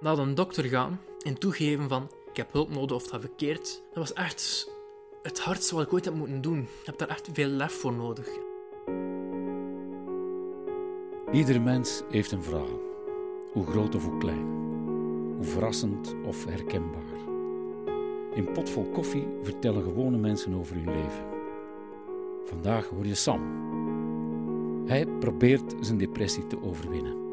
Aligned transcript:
naar 0.00 0.18
een 0.18 0.34
dokter 0.34 0.64
gaan 0.64 1.00
en 1.22 1.38
toegeven 1.38 1.88
van 1.88 2.10
ik 2.30 2.36
heb 2.36 2.52
hulp 2.52 2.70
nodig 2.70 2.96
of 2.96 3.06
dat 3.06 3.20
verkeerd. 3.20 3.82
Dat 3.92 4.08
was 4.08 4.12
echt 4.12 4.70
het 5.22 5.40
hardste 5.40 5.74
wat 5.74 5.84
ik 5.84 5.92
ooit 5.92 6.04
heb 6.04 6.14
moeten 6.14 6.40
doen. 6.40 6.58
Ik 6.58 6.86
heb 6.86 6.98
daar 6.98 7.08
echt 7.08 7.28
veel 7.32 7.48
lef 7.48 7.72
voor 7.72 7.92
nodig. 7.92 8.28
Iedere 11.32 11.58
mens 11.58 12.02
heeft 12.10 12.32
een 12.32 12.42
verhaal, 12.42 12.80
hoe 13.52 13.66
groot 13.66 13.94
of 13.94 14.04
hoe 14.04 14.18
klein, 14.18 14.46
hoe 15.36 15.44
verrassend 15.44 16.14
of 16.24 16.44
herkenbaar. 16.44 17.26
In 18.34 18.52
Potvol 18.52 18.90
Koffie 18.92 19.26
vertellen 19.42 19.82
gewone 19.82 20.16
mensen 20.16 20.54
over 20.54 20.74
hun 20.74 20.92
leven. 20.94 21.24
Vandaag 22.44 22.88
hoor 22.88 23.06
je 23.06 23.14
Sam. 23.14 23.40
Hij 24.86 25.06
probeert 25.06 25.74
zijn 25.80 25.98
depressie 25.98 26.46
te 26.46 26.62
overwinnen. 26.62 27.27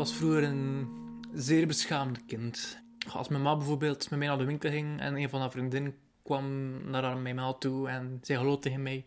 Was 0.00 0.12
vroeger 0.12 0.42
een 0.42 0.88
zeer 1.34 1.66
beschaamd 1.66 2.26
kind. 2.26 2.78
Als 3.12 3.28
mijn 3.28 3.42
ma 3.42 3.56
bijvoorbeeld 3.56 4.10
met 4.10 4.18
mij 4.18 4.28
naar 4.28 4.38
de 4.38 4.44
winkel 4.44 4.70
ging 4.70 5.00
en 5.00 5.16
een 5.16 5.28
van 5.28 5.40
haar 5.40 5.50
vriendinnen 5.50 5.96
kwam 6.22 6.44
naar 6.90 7.02
haar, 7.02 7.16
mijn 7.16 7.34
ma 7.34 7.52
toe 7.52 7.88
en 7.88 8.18
zei 8.22 8.38
hallo 8.38 8.58
tegen 8.58 8.82
mij. 8.82 9.06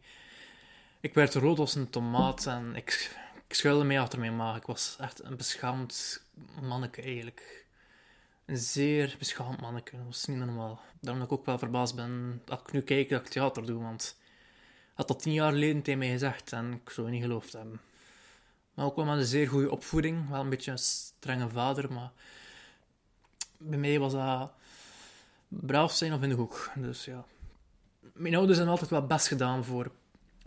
Ik 0.99 1.13
werd 1.13 1.33
rood 1.33 1.59
als 1.59 1.75
een 1.75 1.89
tomaat 1.89 2.45
en 2.45 2.75
ik, 2.75 3.17
ik 3.47 3.53
schuilde 3.53 3.83
mij 3.83 3.99
achter 3.99 4.19
mijn 4.19 4.35
ma. 4.35 4.55
Ik 4.55 4.65
was 4.65 4.95
echt 4.99 5.23
een 5.23 5.37
beschaamd 5.37 6.23
manneke 6.61 7.01
eigenlijk. 7.01 7.65
Een 8.45 8.57
zeer 8.57 9.15
beschaamd 9.19 9.61
manneke. 9.61 9.97
Dat 9.97 10.05
was 10.05 10.25
niet 10.25 10.37
normaal. 10.37 10.81
Daarom 10.99 11.21
dat 11.21 11.31
ik 11.31 11.39
ook 11.39 11.45
wel 11.45 11.57
verbaasd 11.57 11.95
ben 11.95 12.41
dat 12.45 12.59
ik 12.59 12.71
nu 12.71 12.81
kijk 12.81 13.09
dat 13.09 13.21
ik 13.21 13.27
theater 13.27 13.65
doe, 13.65 13.81
want 13.81 14.17
had 14.93 15.07
dat 15.07 15.21
tien 15.21 15.33
jaar 15.33 15.51
geleden 15.51 15.81
tegen 15.81 15.99
mij 15.99 16.09
gezegd 16.09 16.51
en 16.51 16.73
ik 16.73 16.89
zou 16.89 17.07
het 17.07 17.15
niet 17.15 17.25
geloofd 17.25 17.53
hebben. 17.53 17.79
Maar 18.73 18.85
ook 18.85 18.95
wel 18.95 19.05
met 19.05 19.17
een 19.17 19.25
zeer 19.25 19.47
goede 19.47 19.71
opvoeding. 19.71 20.29
Wel 20.29 20.39
een 20.39 20.49
beetje 20.49 20.71
een 20.71 20.77
strenge 20.77 21.49
vader, 21.49 21.93
maar 21.93 22.11
bij 23.57 23.79
mij 23.79 23.99
was 23.99 24.11
dat 24.11 24.51
braaf 25.47 25.93
zijn 25.93 26.13
of 26.13 26.21
in 26.21 26.29
de 26.29 26.35
hoek. 26.35 26.71
Dus 26.75 27.05
ja. 27.05 27.25
Mijn 28.13 28.35
ouders 28.35 28.57
hebben 28.57 28.75
altijd 28.75 28.91
wel 28.91 29.07
best 29.07 29.27
gedaan 29.27 29.63
voor 29.63 29.91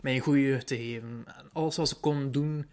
mij 0.01 0.15
een 0.15 0.21
goede 0.21 0.41
jeugd 0.41 0.67
te 0.67 0.75
geven. 0.75 1.23
En 1.25 1.49
alles 1.53 1.75
wat 1.75 1.89
ze 1.89 1.95
konden 1.95 2.31
doen, 2.31 2.69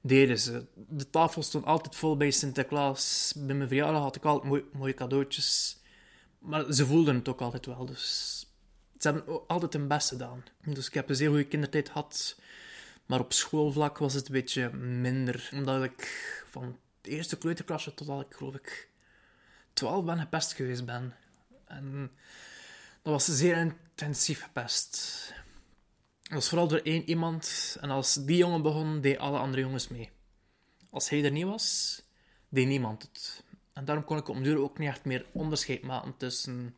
deden 0.00 0.38
ze. 0.38 0.66
De 0.74 1.10
tafel 1.10 1.42
stond 1.42 1.64
altijd 1.64 1.96
vol 1.96 2.16
bij 2.16 2.30
Sinterklaas. 2.30 3.32
Bij 3.36 3.54
mijn 3.56 3.68
verjaardag 3.68 4.02
had 4.02 4.16
ik 4.16 4.24
altijd 4.24 4.72
mooie, 4.72 4.94
cadeautjes. 4.94 5.80
Maar 6.38 6.72
ze 6.72 6.86
voelden 6.86 7.14
het 7.14 7.28
ook 7.28 7.40
altijd 7.40 7.66
wel. 7.66 7.86
Dus 7.86 8.38
ze 8.98 9.08
hebben 9.08 9.46
altijd 9.46 9.72
hun 9.72 9.88
best 9.88 10.08
gedaan. 10.08 10.44
Dus 10.64 10.86
ik 10.86 10.94
heb 10.94 11.08
een 11.08 11.16
zeer 11.16 11.28
goede 11.28 11.44
kindertijd 11.44 11.88
gehad. 11.88 12.38
Maar 13.06 13.20
op 13.20 13.32
schoolvlak 13.32 13.98
was 13.98 14.14
het 14.14 14.26
een 14.26 14.32
beetje 14.32 14.72
minder. 14.72 15.48
Omdat 15.52 15.84
ik 15.84 16.44
van 16.50 16.78
de 17.00 17.10
eerste 17.10 17.38
kleuterklasje 17.38 17.94
totdat 17.94 18.20
ik 18.20 18.34
geloof 18.34 18.54
ik 18.54 18.88
12 19.72 20.04
ben 20.04 20.18
gepest 20.18 20.52
geweest 20.52 20.84
ben. 20.84 21.14
En 21.64 22.10
dat 23.02 23.12
was 23.12 23.24
zeer 23.24 23.56
intensief 23.56 24.42
gepest. 24.42 25.24
Dat 26.22 26.32
was 26.32 26.48
vooral 26.48 26.68
door 26.68 26.80
één 26.82 27.08
iemand. 27.08 27.76
En 27.80 27.90
als 27.90 28.14
die 28.14 28.36
jongen 28.36 28.62
begon, 28.62 29.00
deed 29.00 29.18
alle 29.18 29.38
andere 29.38 29.62
jongens 29.62 29.88
mee. 29.88 30.10
Als 30.90 31.08
hij 31.08 31.24
er 31.24 31.30
niet 31.30 31.44
was, 31.44 32.02
deed 32.48 32.66
niemand 32.66 33.02
het. 33.02 33.44
En 33.72 33.84
daarom 33.84 34.04
kon 34.04 34.18
ik 34.18 34.28
op 34.28 34.44
duur 34.44 34.58
ook 34.58 34.78
niet 34.78 34.88
echt 34.88 35.04
meer 35.04 35.26
onderscheid 35.32 35.82
maken 35.82 36.16
tussen 36.16 36.76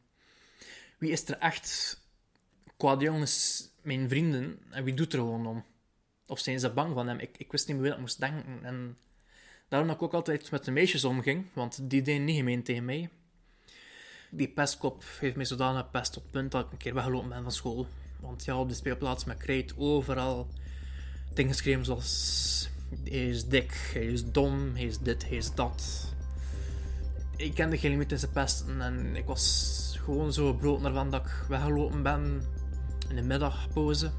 wie 0.98 1.10
is 1.10 1.28
er 1.28 1.38
echt 1.38 2.00
kwaad 2.76 3.00
jongens, 3.00 3.68
mijn 3.82 4.08
vrienden, 4.08 4.62
en 4.70 4.84
wie 4.84 4.94
doet 4.94 5.12
er 5.12 5.18
gewoon 5.18 5.46
om. 5.46 5.64
Of 6.26 6.38
zijn 6.38 6.60
ze 6.60 6.70
bang 6.70 6.94
van 6.94 7.08
hem? 7.08 7.18
Ik, 7.18 7.36
ik 7.38 7.52
wist 7.52 7.66
niet 7.68 7.76
meer 7.76 7.86
hoe 7.86 7.94
ik 7.94 8.00
moest 8.00 8.20
denken. 8.20 8.58
En 8.62 8.96
daarom 9.68 9.88
dat 9.88 9.96
ik 9.96 10.02
ook 10.02 10.14
altijd 10.14 10.50
met 10.50 10.64
de 10.64 10.70
meisjes 10.70 11.04
omging, 11.04 11.46
want 11.52 11.90
die 11.90 12.02
deden 12.02 12.24
niet 12.24 12.36
gemeen 12.36 12.62
tegen 12.62 12.84
mij. 12.84 13.08
Die 14.30 14.48
pestkop 14.48 15.04
heeft 15.18 15.36
mij 15.36 15.44
zodanig 15.44 15.82
gepest 15.82 16.16
op 16.16 16.22
het 16.22 16.32
punt 16.32 16.52
dat 16.52 16.64
ik 16.64 16.72
een 16.72 16.78
keer 16.78 16.94
weggelopen 16.94 17.28
ben 17.28 17.42
van 17.42 17.52
school. 17.52 17.86
Want 18.20 18.44
ja, 18.44 18.58
op 18.58 18.68
de 18.68 18.74
speelplaats 18.74 19.24
met 19.24 19.36
krijt 19.36 19.74
overal 19.76 20.48
dingen 21.34 21.52
geschreven 21.52 21.84
zoals... 21.84 22.52
Hij 23.04 23.28
is 23.28 23.44
dik, 23.44 23.90
hij 23.92 24.04
is 24.04 24.30
dom, 24.30 24.74
hij 24.74 24.84
is 24.84 24.98
dit, 24.98 25.28
hij 25.28 25.36
is 25.36 25.54
dat. 25.54 26.12
Ik 27.36 27.54
kende 27.54 27.78
geen 27.78 27.90
limiet 27.90 28.12
in 28.12 28.18
zijn 28.18 28.32
pesten 28.32 28.80
en 28.80 29.16
ik 29.16 29.24
was 29.24 29.96
gewoon 30.04 30.32
zo 30.32 30.54
brood 30.54 30.80
naar 30.80 30.92
van 30.92 31.10
dat 31.10 31.26
ik 31.26 31.30
weggelopen 31.48 32.02
ben 32.02 32.42
in 33.08 33.16
de 33.16 33.22
middagpauze 33.22 34.10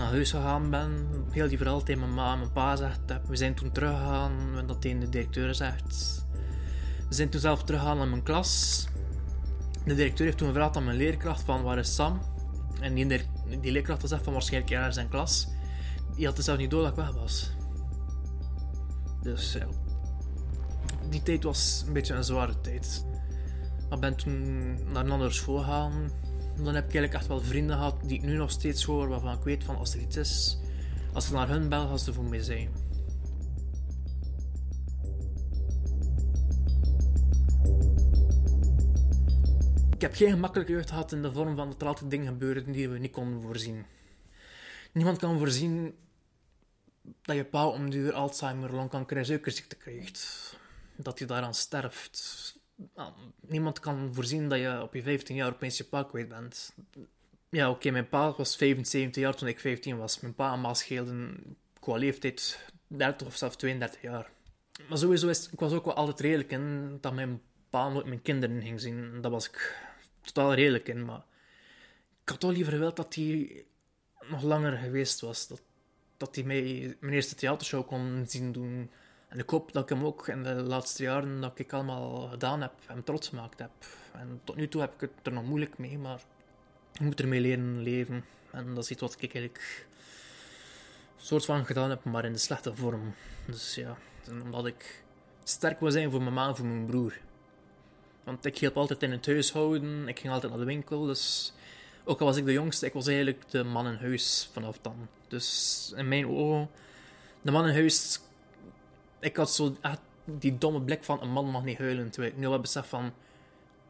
naar 0.00 0.10
huis 0.10 0.30
gegaan 0.30 0.70
ben, 0.70 1.08
heel 1.30 1.48
die 1.48 1.58
verhaal 1.58 1.82
tegen 1.82 2.00
mijn 2.00 2.14
ma 2.14 2.32
en 2.32 2.38
mijn 2.38 2.52
pa 2.52 2.76
zegt 2.76 3.00
heb. 3.06 3.26
We 3.26 3.36
zijn 3.36 3.54
toen 3.54 3.72
teruggegaan, 3.72 4.32
en 4.56 4.66
dat 4.66 4.80
tegen 4.80 5.00
de 5.00 5.08
directeur 5.08 5.54
zegt. 5.54 6.24
We 7.08 7.14
zijn 7.14 7.28
toen 7.28 7.40
zelf 7.40 7.64
teruggegaan 7.64 7.96
naar 7.96 8.08
mijn 8.08 8.22
klas. 8.22 8.86
De 9.84 9.94
directeur 9.94 10.24
heeft 10.24 10.38
toen 10.38 10.48
gevraagd 10.48 10.76
aan 10.76 10.84
mijn 10.84 10.96
leerkracht 10.96 11.42
van 11.42 11.62
waar 11.62 11.78
is 11.78 11.94
Sam? 11.94 12.20
En 12.80 12.94
die, 12.94 13.06
die 13.60 13.72
leerkracht 13.72 14.08
zegt 14.08 14.24
van 14.24 14.32
waarschijnlijk 14.32 14.72
ergens 14.72 14.96
in 14.96 15.08
klas. 15.08 15.48
Die 16.16 16.26
had 16.26 16.36
het 16.36 16.44
zelf 16.44 16.58
niet 16.58 16.70
door 16.70 16.82
dat 16.82 16.90
ik 16.90 16.96
weg 16.96 17.10
was. 17.10 17.50
Dus 19.22 19.52
ja. 19.52 19.66
Die 21.10 21.22
tijd 21.22 21.42
was 21.42 21.84
een 21.86 21.92
beetje 21.92 22.14
een 22.14 22.24
zware 22.24 22.60
tijd. 22.60 23.04
Maar 23.88 23.98
ben 23.98 24.16
toen 24.16 24.72
naar 24.92 25.04
een 25.04 25.10
andere 25.10 25.30
school 25.30 25.58
gegaan 25.58 26.10
dan 26.64 26.74
heb 26.74 26.84
ik 26.84 26.94
eigenlijk 26.94 27.14
echt 27.14 27.26
wel 27.26 27.40
vrienden 27.40 27.76
gehad 27.76 28.00
die 28.04 28.18
ik 28.18 28.24
nu 28.24 28.36
nog 28.36 28.50
steeds 28.50 28.84
hoor, 28.84 29.08
waarvan 29.08 29.38
ik 29.38 29.44
weet 29.44 29.64
van 29.64 29.76
als 29.76 29.94
er 29.94 30.00
iets 30.00 30.16
is, 30.16 30.58
als 31.12 31.26
ik 31.26 31.32
naar 31.32 31.48
hun 31.48 31.68
bel, 31.68 31.86
gaan 31.86 31.98
ze 31.98 32.12
voor 32.12 32.24
mij 32.24 32.42
zijn. 32.42 32.88
Ik 39.94 40.06
heb 40.06 40.14
geen 40.14 40.30
gemakkelijke 40.30 40.72
jeugd 40.72 40.88
gehad 40.88 41.12
in 41.12 41.22
de 41.22 41.32
vorm 41.32 41.56
van 41.56 41.68
dat 41.68 41.80
er 41.80 41.86
altijd 41.86 42.10
dingen 42.10 42.26
gebeuren 42.26 42.72
die 42.72 42.88
we 42.88 42.98
niet 42.98 43.12
konden 43.12 43.42
voorzien. 43.42 43.84
Niemand 44.92 45.18
kan 45.18 45.38
voorzien 45.38 45.94
dat 47.22 47.36
je 47.36 47.44
pa 47.44 47.66
om 47.66 47.90
duur 47.90 48.12
Alzheimer, 48.12 48.74
longkanker 48.74 49.16
en 49.16 49.26
suikerziekte 49.26 49.76
krijgt. 49.76 50.56
Dat 50.96 51.18
je 51.18 51.24
daaraan 51.24 51.54
sterft 51.54 52.54
nou, 52.94 53.12
niemand 53.40 53.80
kan 53.80 54.14
voorzien 54.14 54.48
dat 54.48 54.58
je 54.58 54.82
op 54.82 54.94
je 54.94 55.02
15 55.02 55.36
jaar 55.36 55.52
opeens 55.52 55.76
je 55.76 55.84
pa 55.84 56.02
kwijt 56.02 56.28
bent. 56.28 56.74
Ja, 57.48 57.70
oké, 57.70 57.90
mijn 57.90 58.08
pa 58.08 58.34
was 58.36 58.56
75 58.56 59.22
jaar 59.22 59.34
toen 59.34 59.48
ik 59.48 59.60
15 59.60 59.98
was. 59.98 60.20
Mijn 60.20 60.34
pa 60.34 60.52
en 60.52 60.60
ma 60.60 60.74
scheelden 60.74 61.56
qua 61.80 61.96
leeftijd 61.96 62.64
30 62.86 63.26
of 63.26 63.36
zelfs 63.36 63.56
32 63.56 64.02
jaar. 64.02 64.30
Maar 64.88 64.98
sowieso 64.98 65.28
is 65.28 65.48
ik 65.50 65.60
was 65.60 65.72
ook 65.72 65.84
wel 65.84 65.94
altijd 65.94 66.20
redelijk 66.20 66.50
in 66.50 66.98
dat 67.00 67.14
mijn 67.14 67.42
pa 67.70 67.88
nooit 67.88 68.06
mijn 68.06 68.22
kinderen 68.22 68.62
ging 68.62 68.80
zien. 68.80 69.20
Dat 69.20 69.30
was 69.30 69.48
ik 69.48 69.82
totaal 70.20 70.54
redelijk 70.54 70.88
in, 70.88 71.04
maar 71.04 71.24
ik 72.22 72.28
had 72.28 72.40
toch 72.40 72.52
liever 72.52 72.72
gewild 72.72 72.96
dat 72.96 73.14
hij 73.14 73.64
nog 74.28 74.42
langer 74.42 74.78
geweest 74.78 75.20
was. 75.20 75.48
Dat, 75.48 75.62
dat 76.16 76.34
hij 76.34 76.44
mij 76.44 76.96
mijn 77.00 77.14
eerste 77.14 77.34
theatershow 77.34 77.86
kon 77.86 78.24
zien 78.28 78.52
doen. 78.52 78.90
En 79.30 79.38
ik 79.38 79.50
hoop 79.50 79.72
dat 79.72 79.82
ik 79.82 79.88
hem 79.88 80.04
ook 80.04 80.28
in 80.28 80.42
de 80.42 80.54
laatste 80.54 81.02
jaren 81.02 81.40
dat 81.40 81.58
ik 81.58 81.72
allemaal 81.72 82.28
gedaan 82.28 82.60
heb, 82.60 82.72
hem 82.86 83.04
trots 83.04 83.28
gemaakt 83.28 83.58
heb. 83.58 83.70
En 84.12 84.40
tot 84.44 84.56
nu 84.56 84.68
toe 84.68 84.80
heb 84.80 84.94
ik 84.94 85.00
het 85.00 85.10
er 85.22 85.32
nog 85.32 85.44
moeilijk 85.44 85.78
mee, 85.78 85.98
maar 85.98 86.20
ik 86.92 87.00
moet 87.00 87.20
ermee 87.20 87.40
leren 87.40 87.82
leven. 87.82 88.24
En 88.50 88.74
dat 88.74 88.84
is 88.84 88.90
iets 88.90 89.00
wat 89.00 89.14
ik 89.18 89.34
eigenlijk 89.34 89.86
soort 91.16 91.44
van 91.44 91.66
gedaan 91.66 91.90
heb, 91.90 92.04
maar 92.04 92.24
in 92.24 92.32
de 92.32 92.38
slechte 92.38 92.74
vorm. 92.74 93.14
Dus 93.46 93.74
ja, 93.74 93.96
omdat 94.42 94.66
ik 94.66 95.04
sterk 95.44 95.80
wil 95.80 95.90
zijn 95.90 96.10
voor 96.10 96.22
mijn 96.22 96.34
ma 96.34 96.48
en 96.48 96.56
voor 96.56 96.66
mijn 96.66 96.86
broer. 96.86 97.18
Want 98.24 98.44
ik 98.44 98.58
hielp 98.58 98.76
altijd 98.76 99.02
in 99.02 99.10
het 99.10 99.26
huishouden, 99.26 100.08
ik 100.08 100.18
ging 100.18 100.32
altijd 100.32 100.52
naar 100.52 100.60
de 100.60 100.66
winkel, 100.66 101.04
dus 101.04 101.52
ook 102.04 102.20
al 102.20 102.26
was 102.26 102.36
ik 102.36 102.44
de 102.44 102.52
jongste, 102.52 102.86
ik 102.86 102.92
was 102.92 103.06
eigenlijk 103.06 103.50
de 103.50 103.64
man 103.64 103.86
in 103.86 103.94
huis 103.94 104.50
vanaf 104.52 104.78
dan. 104.80 105.08
Dus 105.28 105.92
in 105.96 106.08
mijn 106.08 106.26
ogen, 106.26 106.70
de 107.42 107.50
man 107.50 107.66
in 107.66 107.74
huis 107.74 108.20
ik 109.20 109.36
had 109.36 109.50
zo 109.50 109.76
echt 109.80 110.00
die 110.24 110.58
domme 110.58 110.80
blik 110.80 111.04
van 111.04 111.22
een 111.22 111.30
man 111.30 111.50
mag 111.50 111.64
niet 111.64 111.78
huilen. 111.78 112.10
Terwijl 112.10 112.32
ik 112.32 112.38
nu 112.38 112.48
wel 112.48 112.60
besef 112.60 112.88
van, 112.88 113.12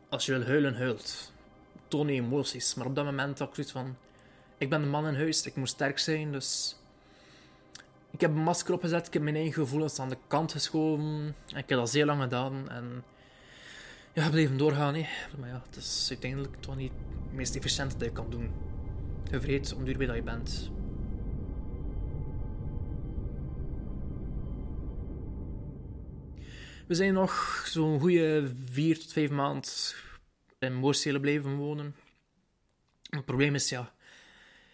als 0.08 0.26
je 0.26 0.32
wil 0.32 0.46
huilen, 0.46 0.76
huilt. 0.76 1.32
Toon 1.88 2.08
je 2.08 2.20
emoties. 2.20 2.74
Maar 2.74 2.86
op 2.86 2.94
dat 2.94 3.04
moment 3.04 3.38
had 3.38 3.48
ik 3.48 3.54
zoiets 3.54 3.72
van, 3.72 3.96
ik 4.58 4.70
ben 4.70 4.80
de 4.80 4.86
man 4.86 5.06
in 5.06 5.14
huis, 5.14 5.46
ik 5.46 5.56
moet 5.56 5.68
sterk 5.68 5.98
zijn, 5.98 6.32
dus... 6.32 6.78
Ik 8.12 8.20
heb 8.20 8.30
een 8.30 8.42
masker 8.42 8.74
opgezet, 8.74 9.06
ik 9.06 9.12
heb 9.12 9.22
mijn 9.22 9.34
eigen 9.34 9.52
gevoelens 9.52 9.98
aan 9.98 10.08
de 10.08 10.18
kant 10.26 10.52
geschoven. 10.52 11.34
Ik 11.46 11.68
heb 11.68 11.68
dat 11.68 11.90
zeer 11.90 12.06
lang 12.06 12.22
gedaan 12.22 12.68
en... 12.68 13.04
Ja, 14.12 14.30
bleven 14.30 14.56
doorgaan, 14.56 14.94
hè. 14.94 15.06
Maar 15.38 15.48
ja, 15.48 15.62
het 15.66 15.76
is 15.76 16.06
uiteindelijk 16.10 16.56
toch 16.60 16.76
niet 16.76 16.92
het 17.24 17.32
meest 17.32 17.56
efficiënte 17.56 17.96
dat 17.96 18.06
je 18.08 18.12
kan 18.12 18.30
doen. 18.30 18.50
Je 19.30 19.40
vreet 19.40 19.74
om 19.74 19.84
duur 19.84 20.06
dat 20.06 20.16
je 20.16 20.22
bent. 20.22 20.70
We 26.90 26.96
zijn 26.96 27.14
nog 27.14 27.64
zo'n 27.66 28.00
goede 28.00 28.52
vier 28.70 28.98
tot 28.98 29.12
vijf 29.12 29.31
maanden 29.31 29.70
in 30.58 30.75
Moorselen 30.75 31.20
blijven 31.20 31.56
wonen. 31.56 31.96
Het 33.10 33.25
probleem 33.25 33.54
is, 33.54 33.69
ja, 33.69 33.92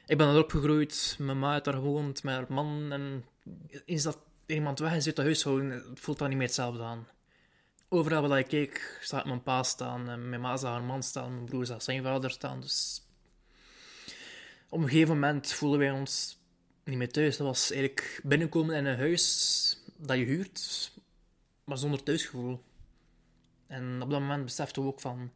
Ik 0.06 0.16
ben 0.16 0.26
daar 0.26 0.38
opgegroeid, 0.38 1.16
mijn 1.18 1.38
ma 1.38 1.52
heeft 1.52 1.64
daar 1.64 1.74
gewoond 1.74 2.22
met 2.22 2.48
man. 2.48 2.92
En 2.92 3.24
is 3.84 4.02
dat 4.02 4.18
iemand 4.46 4.78
weg 4.78 4.92
en 4.92 5.02
zit 5.02 5.16
dat 5.16 5.24
huishouden, 5.24 5.70
het 5.70 6.00
voelt 6.00 6.18
dat 6.18 6.28
niet 6.28 6.36
meer 6.36 6.46
hetzelfde 6.46 6.82
aan. 6.82 7.08
Overal 7.88 8.28
waar 8.28 8.38
ik 8.38 8.48
keek, 8.48 9.00
ik 9.10 9.24
mijn 9.24 9.42
pa 9.42 9.62
staan. 9.62 10.08
En 10.08 10.28
mijn 10.28 10.40
ma 10.40 10.56
zag 10.56 10.70
haar 10.70 10.82
man 10.82 11.02
staan, 11.02 11.34
mijn 11.34 11.44
broer 11.44 11.66
zag 11.66 11.82
zijn 11.82 12.02
vader 12.02 12.30
staan. 12.30 12.60
Dus 12.60 13.02
op 14.68 14.78
een 14.78 14.88
gegeven 14.88 15.14
moment 15.14 15.52
voelden 15.52 15.78
wij 15.78 15.90
ons 15.90 16.38
niet 16.84 16.96
meer 16.96 17.12
thuis. 17.12 17.36
Dat 17.36 17.46
was 17.46 17.70
eigenlijk 17.70 18.20
binnenkomen 18.22 18.76
in 18.76 18.86
een 18.86 18.98
huis 18.98 19.84
dat 19.96 20.16
je 20.16 20.24
huurt, 20.24 20.92
maar 21.66 21.78
zonder 21.78 22.02
thuisgevoel. 22.02 22.62
En 23.66 24.02
op 24.02 24.10
dat 24.10 24.20
moment 24.20 24.44
besefte 24.44 24.80
we 24.80 24.86
ook 24.86 25.00
van, 25.00 25.32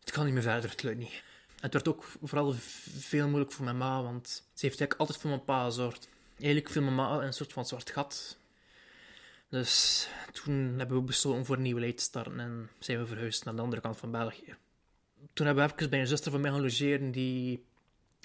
het 0.00 0.10
kan 0.10 0.24
niet 0.24 0.34
meer 0.34 0.42
verder, 0.42 0.70
het 0.70 0.82
lukt 0.82 0.98
niet. 0.98 1.22
Het 1.60 1.72
werd 1.72 1.88
ook 1.88 2.04
vooral 2.22 2.54
veel 2.98 3.28
moeilijk 3.28 3.52
voor 3.52 3.64
mijn 3.64 3.76
ma, 3.76 4.02
want 4.02 4.28
ze 4.28 4.66
heeft 4.66 4.80
eigenlijk 4.80 5.00
altijd 5.00 5.18
voor 5.18 5.30
mijn 5.30 5.44
pa 5.44 5.64
gezorgd. 5.64 6.08
Eigenlijk 6.36 6.68
viel 6.70 6.82
mijn 6.82 6.94
ma 6.94 7.22
een 7.22 7.32
soort 7.32 7.52
van 7.52 7.66
zwart 7.66 7.90
gat. 7.90 8.38
Dus 9.48 10.08
toen 10.32 10.74
hebben 10.78 10.96
we 10.96 11.02
besloten 11.02 11.44
voor 11.44 11.56
een 11.56 11.62
nieuw 11.62 11.76
leven 11.76 11.96
te 11.96 12.02
starten 12.02 12.40
en 12.40 12.70
zijn 12.78 12.98
we 12.98 13.06
verhuisd 13.06 13.44
naar 13.44 13.56
de 13.56 13.62
andere 13.62 13.82
kant 13.82 13.96
van 13.96 14.10
België. 14.10 14.56
Toen 15.32 15.46
hebben 15.46 15.66
we 15.66 15.72
even 15.72 15.90
bij 15.90 16.00
een 16.00 16.06
zuster 16.06 16.30
van 16.30 16.40
mij 16.40 16.50
gaan 16.50 16.60
logeren 16.60 17.10
die 17.10 17.64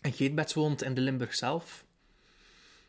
in 0.01 0.13
Geetbeds 0.13 0.53
woont 0.53 0.81
in 0.81 0.93
de 0.93 1.01
Limburg 1.01 1.35
zelf. 1.35 1.84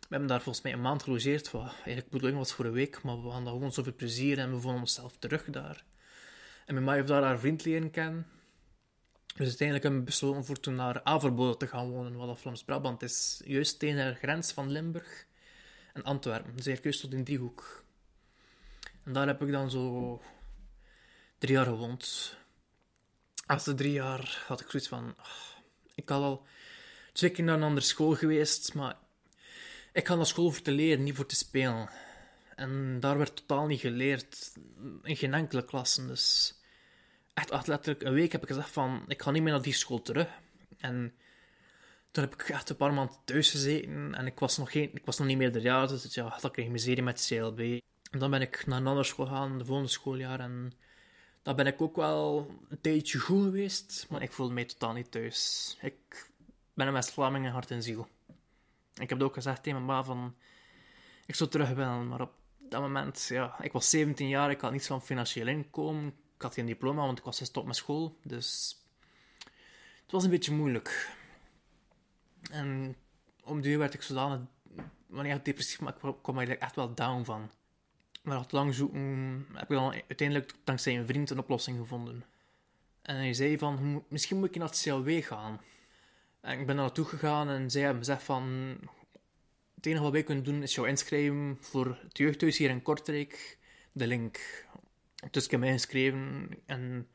We 0.08 0.12
hebben 0.12 0.28
daar 0.28 0.42
volgens 0.42 0.64
mij 0.64 0.72
een 0.72 0.80
maand 0.80 1.02
gelogeerd. 1.02 1.50
Wat 1.50 1.72
eigenlijk 1.72 2.10
bedoeling 2.10 2.38
was 2.38 2.52
voor 2.52 2.64
een 2.64 2.72
week, 2.72 3.02
maar 3.02 3.22
we 3.22 3.28
hadden 3.28 3.52
gewoon 3.52 3.72
zoveel 3.72 3.94
plezier 3.94 4.38
en 4.38 4.50
we 4.50 4.60
vonden 4.60 4.80
onszelf 4.80 5.16
terug 5.18 5.44
daar. 5.44 5.84
En 6.66 6.74
mijn 6.74 6.86
ma 6.86 6.92
heeft 6.92 7.08
daar 7.08 7.22
haar 7.22 7.38
vriend 7.38 7.64
leren 7.64 7.90
kennen. 7.90 8.26
Dus 9.26 9.46
uiteindelijk 9.46 9.82
hebben 9.82 10.00
we 10.00 10.06
besloten 10.06 10.44
voor 10.44 10.60
toen 10.60 10.74
naar 10.74 11.02
Averbode 11.02 11.56
te 11.56 11.66
gaan 11.66 11.90
wonen, 11.90 12.16
wat 12.16 12.40
Vlaams-Brabant 12.40 13.02
is. 13.02 13.40
Juist 13.44 13.78
tegen 13.78 14.12
de 14.12 14.14
grens 14.14 14.52
van 14.52 14.70
Limburg 14.70 15.26
en 15.92 16.02
Antwerpen. 16.02 16.62
Zeer 16.62 16.78
juist 16.82 17.00
tot 17.00 17.12
in 17.12 17.24
Driehoek. 17.24 17.84
En 19.04 19.12
daar 19.12 19.26
heb 19.26 19.42
ik 19.42 19.52
dan 19.52 19.70
zo 19.70 20.22
drie 21.38 21.52
jaar 21.52 21.64
gewoond. 21.64 22.36
de 23.64 23.74
drie 23.74 23.92
jaar 23.92 24.44
had 24.46 24.60
ik 24.60 24.70
zoiets 24.70 24.88
van... 24.88 25.14
Oh, 25.18 25.60
ik 25.94 26.08
had 26.08 26.22
al 26.22 26.46
twee 27.12 27.30
keer 27.30 27.44
naar 27.44 27.56
een 27.56 27.62
andere 27.62 27.86
school 27.86 28.14
geweest, 28.14 28.74
maar 28.74 28.96
ik 29.96 30.06
ga 30.06 30.14
naar 30.14 30.26
school 30.26 30.50
voor 30.50 30.62
te 30.62 30.70
leren, 30.70 31.04
niet 31.04 31.14
voor 31.14 31.26
te 31.26 31.36
spelen. 31.36 31.90
En 32.54 33.00
daar 33.00 33.18
werd 33.18 33.36
totaal 33.36 33.66
niet 33.66 33.80
geleerd. 33.80 34.52
In 35.02 35.16
geen 35.16 35.34
enkele 35.34 35.64
klasse. 35.64 36.06
Dus 36.06 36.54
echt, 37.34 37.66
letterlijk 37.66 38.02
een 38.02 38.12
week 38.12 38.32
heb 38.32 38.42
ik 38.42 38.48
gezegd 38.48 38.70
van, 38.70 39.04
ik 39.08 39.22
ga 39.22 39.30
niet 39.30 39.42
meer 39.42 39.52
naar 39.52 39.62
die 39.62 39.72
school 39.72 40.02
terug. 40.02 40.28
En 40.78 41.14
toen 42.10 42.24
heb 42.24 42.34
ik 42.34 42.48
echt 42.48 42.70
een 42.70 42.76
paar 42.76 42.92
maanden 42.92 43.16
thuis 43.24 43.50
gezeten. 43.50 44.14
En 44.14 44.26
ik 44.26 44.38
was 44.38 44.58
nog, 44.58 44.70
geen, 44.70 44.90
ik 44.94 45.04
was 45.04 45.18
nog 45.18 45.26
niet 45.26 45.36
meer 45.36 45.52
de 45.52 45.60
jaar, 45.60 45.88
dus 45.88 46.14
ja, 46.14 46.38
dat 46.40 46.52
kreeg 46.52 46.66
ik 46.66 46.72
miserie 46.72 47.02
met 47.02 47.26
CLB. 47.28 47.60
En 48.10 48.18
dan 48.18 48.30
ben 48.30 48.40
ik 48.40 48.66
naar 48.66 48.78
een 48.78 48.86
andere 48.86 49.06
school 49.06 49.26
gegaan, 49.26 49.58
de 49.58 49.64
volgende 49.64 49.90
schooljaar. 49.90 50.40
En 50.40 50.72
daar 51.42 51.54
ben 51.54 51.66
ik 51.66 51.80
ook 51.80 51.96
wel 51.96 52.50
een 52.68 52.80
tijdje 52.80 53.18
goed 53.18 53.42
geweest, 53.42 54.06
maar 54.10 54.22
ik 54.22 54.32
voelde 54.32 54.54
mij 54.54 54.64
totaal 54.64 54.92
niet 54.92 55.10
thuis. 55.10 55.76
Ik 55.80 56.30
ben 56.74 56.86
een 56.86 56.92
West-Vlaming 56.92 57.44
in 57.44 57.50
hart 57.50 57.70
en 57.70 57.82
ziel. 57.82 58.08
Ik 59.00 59.08
heb 59.08 59.22
ook 59.22 59.34
gezegd 59.34 59.62
tegen 59.62 59.84
mijn 59.84 59.96
ma 59.96 60.04
van, 60.04 60.34
ik 61.26 61.34
zou 61.34 61.50
terug 61.50 61.68
willen, 61.68 62.08
maar 62.08 62.20
op 62.20 62.32
dat 62.58 62.80
moment, 62.80 63.26
ja, 63.28 63.62
ik 63.62 63.72
was 63.72 63.90
17 63.90 64.28
jaar, 64.28 64.50
ik 64.50 64.60
had 64.60 64.72
niets 64.72 64.86
van 64.86 65.02
financieel 65.02 65.46
inkomen, 65.46 66.06
ik 66.06 66.42
had 66.42 66.54
geen 66.54 66.66
diploma, 66.66 67.06
want 67.06 67.18
ik 67.18 67.24
was 67.24 67.38
gestopt 67.38 67.66
met 67.66 67.76
school, 67.76 68.16
dus 68.22 68.78
het 70.02 70.12
was 70.12 70.24
een 70.24 70.30
beetje 70.30 70.52
moeilijk. 70.54 71.16
En 72.50 72.96
om 73.42 73.60
die 73.60 73.78
werd 73.78 73.94
ik 73.94 74.02
zodanig, 74.02 74.40
wanneer 75.06 75.34
ik 75.34 75.44
depressief, 75.44 75.80
maar 75.80 75.94
ik 76.02 76.14
kwam 76.22 76.38
er 76.38 76.58
echt 76.58 76.76
wel 76.76 76.94
down 76.94 77.24
van. 77.24 77.50
Maar 78.22 78.38
het 78.38 78.52
lang 78.52 78.74
zoeken, 78.74 79.46
heb 79.52 79.70
ik 79.70 79.76
dan 79.76 79.92
uiteindelijk 79.92 80.54
dankzij 80.64 80.98
een 80.98 81.06
vriend 81.06 81.30
een 81.30 81.38
oplossing 81.38 81.78
gevonden. 81.78 82.24
En 83.02 83.16
hij 83.16 83.34
zei 83.34 83.58
van, 83.58 84.04
misschien 84.08 84.38
moet 84.38 84.48
ik 84.48 84.56
naar 84.56 84.68
het 84.68 84.80
CLW 84.82 85.24
gaan. 85.24 85.60
Ik 86.46 86.56
ben 86.56 86.66
daar 86.66 86.74
naartoe 86.74 87.04
gegaan 87.04 87.48
en 87.48 87.70
zij 87.70 87.82
hebben 87.82 88.04
gezegd 88.04 88.22
van... 88.22 88.76
Het 89.74 89.86
enige 89.86 90.02
wat 90.02 90.12
wij 90.12 90.22
kunnen 90.22 90.44
doen 90.44 90.62
is 90.62 90.74
jou 90.74 90.88
inschrijven 90.88 91.58
voor 91.60 91.98
het 92.02 92.18
jeugdhuis 92.18 92.58
hier 92.58 92.70
in 92.70 92.82
Kortrijk. 92.82 93.58
De 93.92 94.06
link. 94.06 94.64
Dus 95.30 95.46
ik 95.46 95.58
mij 95.58 95.68
ingeschreven 95.68 96.48
en 96.66 97.08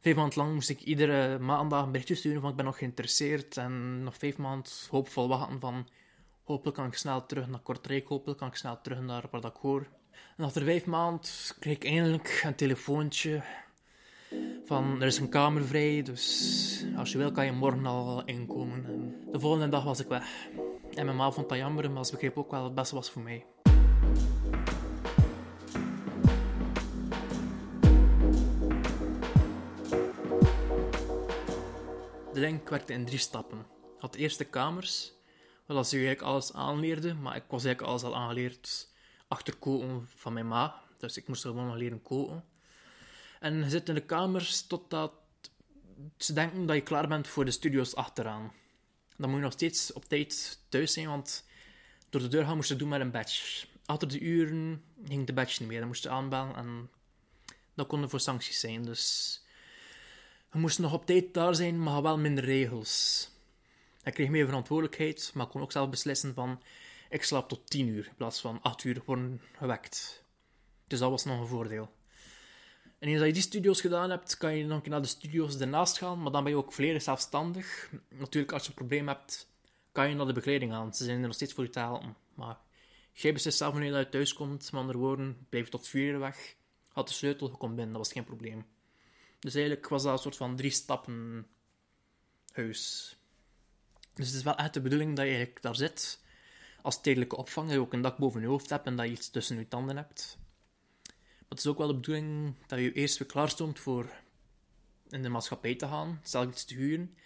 vijf 0.00 0.16
maanden 0.16 0.38
lang 0.38 0.54
moest 0.54 0.68
ik 0.68 0.80
iedere 0.80 1.38
maandag 1.38 1.84
een 1.84 1.90
berichtje 1.90 2.14
sturen 2.14 2.40
van 2.40 2.50
ik 2.50 2.56
ben 2.56 2.64
nog 2.64 2.78
geïnteresseerd. 2.78 3.56
En 3.56 4.02
nog 4.02 4.16
vijf 4.16 4.36
maanden 4.36 4.72
hoopvol 4.90 5.28
wachten 5.28 5.60
van 5.60 5.88
hopelijk 6.44 6.76
kan 6.76 6.86
ik 6.86 6.94
snel 6.94 7.26
terug 7.26 7.48
naar 7.48 7.60
Kortrijk, 7.60 8.08
hopelijk 8.08 8.38
kan 8.38 8.48
ik 8.48 8.54
snel 8.54 8.80
terug 8.80 9.00
naar 9.00 9.24
waar 9.30 9.44
ik 9.44 9.56
hoor. 9.60 9.86
En 10.36 10.44
achter 10.44 10.64
vijf 10.64 10.86
maanden 10.86 11.30
kreeg 11.58 11.76
ik 11.76 11.84
eindelijk 11.84 12.40
een 12.44 12.54
telefoontje 12.54 13.42
van 14.64 15.00
er 15.00 15.06
is 15.06 15.18
een 15.18 15.28
kamer 15.28 15.64
vrij, 15.64 16.02
dus 16.02 16.84
als 16.96 17.12
je 17.12 17.18
wil 17.18 17.32
kan 17.32 17.44
je 17.44 17.52
morgen 17.52 17.86
al 17.86 18.24
inkomen. 18.24 18.84
En 18.84 19.14
de 19.32 19.40
volgende 19.40 19.68
dag 19.68 19.84
was 19.84 20.00
ik 20.00 20.08
weg. 20.08 20.48
En 20.94 21.04
mijn 21.04 21.16
ma 21.16 21.30
vond 21.30 21.48
dat 21.48 21.58
jammer, 21.58 21.90
maar 21.90 22.04
ze 22.04 22.12
begreep 22.12 22.38
ook 22.38 22.50
wel 22.50 22.64
het 22.64 22.74
beste 22.74 22.94
was 22.94 23.10
voor 23.10 23.22
mij. 23.22 23.46
De 32.32 32.44
link 32.44 32.68
werkte 32.68 32.92
in 32.92 33.04
drie 33.04 33.18
stappen. 33.18 33.58
Ik 33.58 34.00
had 34.00 34.12
de 34.12 34.18
eerste 34.18 34.44
kamers, 34.44 35.12
waar 35.66 35.84
ze 35.84 35.96
eigenlijk 35.96 36.26
alles 36.26 36.52
aanleerde, 36.52 37.14
maar 37.14 37.36
ik 37.36 37.44
was 37.48 37.64
eigenlijk 37.64 37.92
alles 37.92 38.02
al 38.02 38.16
aangeleerd 38.16 38.92
achter 39.28 39.56
koken 39.56 40.08
van 40.14 40.32
mijn 40.32 40.48
ma. 40.48 40.74
Dus 40.98 41.16
ik 41.16 41.28
moest 41.28 41.42
gewoon 41.42 41.66
nog 41.66 41.76
leren 41.76 42.02
koken. 42.02 42.44
En 43.40 43.58
je 43.58 43.68
zit 43.68 43.88
in 43.88 43.94
de 43.94 44.04
kamers 44.04 44.66
totdat 44.66 45.12
ze 46.16 46.32
denken 46.32 46.66
dat 46.66 46.76
je 46.76 46.82
klaar 46.82 47.08
bent 47.08 47.28
voor 47.28 47.44
de 47.44 47.50
studio's 47.50 47.94
achteraan. 47.94 48.52
Dan 49.16 49.28
moet 49.28 49.38
je 49.38 49.44
nog 49.44 49.52
steeds 49.52 49.92
op 49.92 50.04
tijd 50.04 50.60
thuis 50.68 50.92
zijn, 50.92 51.08
want 51.08 51.44
door 52.10 52.20
de 52.20 52.28
deur 52.28 52.44
gaan 52.44 52.56
moest 52.56 52.68
je 52.68 52.76
doen 52.76 52.88
met 52.88 53.00
een 53.00 53.10
badge. 53.10 53.66
Achter 53.86 54.08
de 54.08 54.20
uren 54.20 54.84
ging 55.04 55.26
de 55.26 55.32
badge 55.32 55.60
niet 55.60 55.68
meer. 55.68 55.78
Dan 55.78 55.88
moest 55.88 56.02
je 56.02 56.08
aanbellen 56.08 56.56
en 56.56 56.90
dat 57.74 57.86
kon 57.86 58.02
er 58.02 58.08
voor 58.08 58.20
sancties 58.20 58.60
zijn. 58.60 58.84
Dus 58.84 59.42
we 60.50 60.58
moesten 60.58 60.82
nog 60.82 60.92
op 60.92 61.06
tijd 61.06 61.34
daar 61.34 61.54
zijn, 61.54 61.82
maar 61.82 62.02
wel 62.02 62.18
minder 62.18 62.44
regels. 62.44 63.28
Ik 64.02 64.14
kreeg 64.14 64.28
meer 64.28 64.46
verantwoordelijkheid, 64.46 65.30
maar 65.34 65.46
kon 65.46 65.60
ook 65.62 65.72
zelf 65.72 65.90
beslissen 65.90 66.34
van 66.34 66.62
ik 67.10 67.22
slaap 67.22 67.48
tot 67.48 67.70
10 67.70 67.88
uur 67.88 68.06
in 68.06 68.14
plaats 68.16 68.40
van 68.40 68.62
8 68.62 68.84
uur 68.84 69.02
worden 69.04 69.40
gewekt. 69.56 70.24
Dus 70.86 70.98
dat 70.98 71.10
was 71.10 71.24
nog 71.24 71.40
een 71.40 71.46
voordeel. 71.46 71.90
En 72.98 73.12
dat 73.12 73.26
je 73.26 73.32
die 73.32 73.42
studio's 73.42 73.80
gedaan 73.80 74.10
hebt, 74.10 74.36
kan 74.36 74.54
je 74.54 74.66
dan 74.66 74.82
naar 74.84 75.02
de 75.02 75.08
studio's 75.08 75.60
ernaast 75.60 75.98
gaan, 75.98 76.22
maar 76.22 76.32
dan 76.32 76.42
ben 76.42 76.52
je 76.52 76.58
ook 76.58 76.72
volledig 76.72 77.02
zelfstandig. 77.02 77.92
Natuurlijk, 78.08 78.52
als 78.52 78.62
je 78.62 78.68
een 78.68 78.74
probleem 78.74 79.08
hebt, 79.08 79.48
kan 79.92 80.08
je 80.08 80.14
naar 80.14 80.26
de 80.26 80.32
begeleiding 80.32 80.72
gaan. 80.72 80.94
Ze 80.94 81.04
zijn 81.04 81.20
er 81.20 81.26
nog 81.26 81.34
steeds 81.34 81.52
voor 81.52 81.64
je 81.64 81.70
te 81.70 81.78
helpen. 81.78 82.16
Maar 82.34 82.58
jij 83.12 83.32
beslist 83.32 83.58
zelf 83.58 83.72
wanneer 83.72 83.98
je 83.98 84.08
thuis 84.08 84.32
komt. 84.32 84.72
Met 84.72 84.80
andere 84.80 84.98
woorden, 84.98 85.46
blijf 85.48 85.68
tot 85.68 85.88
vier 85.88 86.12
uur 86.12 86.18
weg. 86.18 86.56
Had 86.88 87.08
de 87.08 87.14
sleutel, 87.14 87.50
je 87.50 87.56
komt 87.56 87.74
binnen, 87.74 87.92
dat 87.92 88.02
was 88.02 88.12
geen 88.12 88.24
probleem. 88.24 88.66
Dus 89.38 89.54
eigenlijk 89.54 89.88
was 89.88 90.02
dat 90.02 90.12
een 90.12 90.18
soort 90.18 90.36
van 90.36 90.56
drie 90.56 90.70
stappen 90.70 91.46
huis. 92.52 93.16
Dus 94.14 94.26
het 94.26 94.36
is 94.36 94.42
wel 94.42 94.56
echt 94.56 94.74
de 94.74 94.80
bedoeling 94.80 95.16
dat 95.16 95.24
je 95.24 95.30
eigenlijk 95.30 95.62
daar 95.62 95.76
zit 95.76 96.20
als 96.82 97.00
tijdelijke 97.00 97.36
opvang, 97.36 97.66
dat 97.66 97.76
je 97.76 97.82
ook 97.82 97.92
een 97.92 98.02
dak 98.02 98.16
boven 98.16 98.40
je 98.40 98.46
hoofd 98.46 98.70
hebt 98.70 98.86
en 98.86 98.96
dat 98.96 99.06
je 99.06 99.12
iets 99.12 99.30
tussen 99.30 99.58
je 99.58 99.68
tanden 99.68 99.96
hebt. 99.96 100.38
Het 101.48 101.58
is 101.58 101.66
ook 101.66 101.78
wel 101.78 101.86
de 101.86 101.94
bedoeling 101.94 102.54
dat 102.66 102.78
je 102.78 102.92
eerst 102.92 103.18
weer 103.18 103.28
klaarstoomt 103.28 103.78
voor 103.78 104.10
in 105.08 105.22
de 105.22 105.28
maatschappij 105.28 105.74
te 105.74 105.86
gaan, 105.86 106.20
zelf 106.22 106.46
iets 106.46 106.64
te 106.64 106.74
huren. 106.74 107.16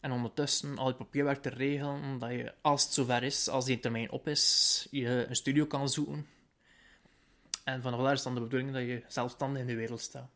En 0.00 0.12
ondertussen 0.12 0.78
al 0.78 0.88
je 0.88 0.94
papierwerk 0.94 1.42
te 1.42 1.48
regelen, 1.48 2.18
dat 2.18 2.30
je, 2.30 2.54
als 2.60 2.84
het 2.84 2.92
zover 2.92 3.22
is, 3.22 3.48
als 3.48 3.64
die 3.64 3.80
termijn 3.80 4.10
op 4.10 4.28
is, 4.28 4.86
je 4.90 5.26
een 5.28 5.36
studio 5.36 5.66
kan 5.66 5.88
zoeken. 5.88 6.26
En 7.64 7.82
vanaf 7.82 8.00
daar 8.00 8.12
is 8.12 8.22
dan 8.22 8.34
de 8.34 8.40
bedoeling 8.40 8.72
dat 8.72 8.82
je 8.82 9.02
zelfstandig 9.08 9.60
in 9.60 9.66
de 9.66 9.74
wereld 9.74 10.00
staat. 10.00 10.30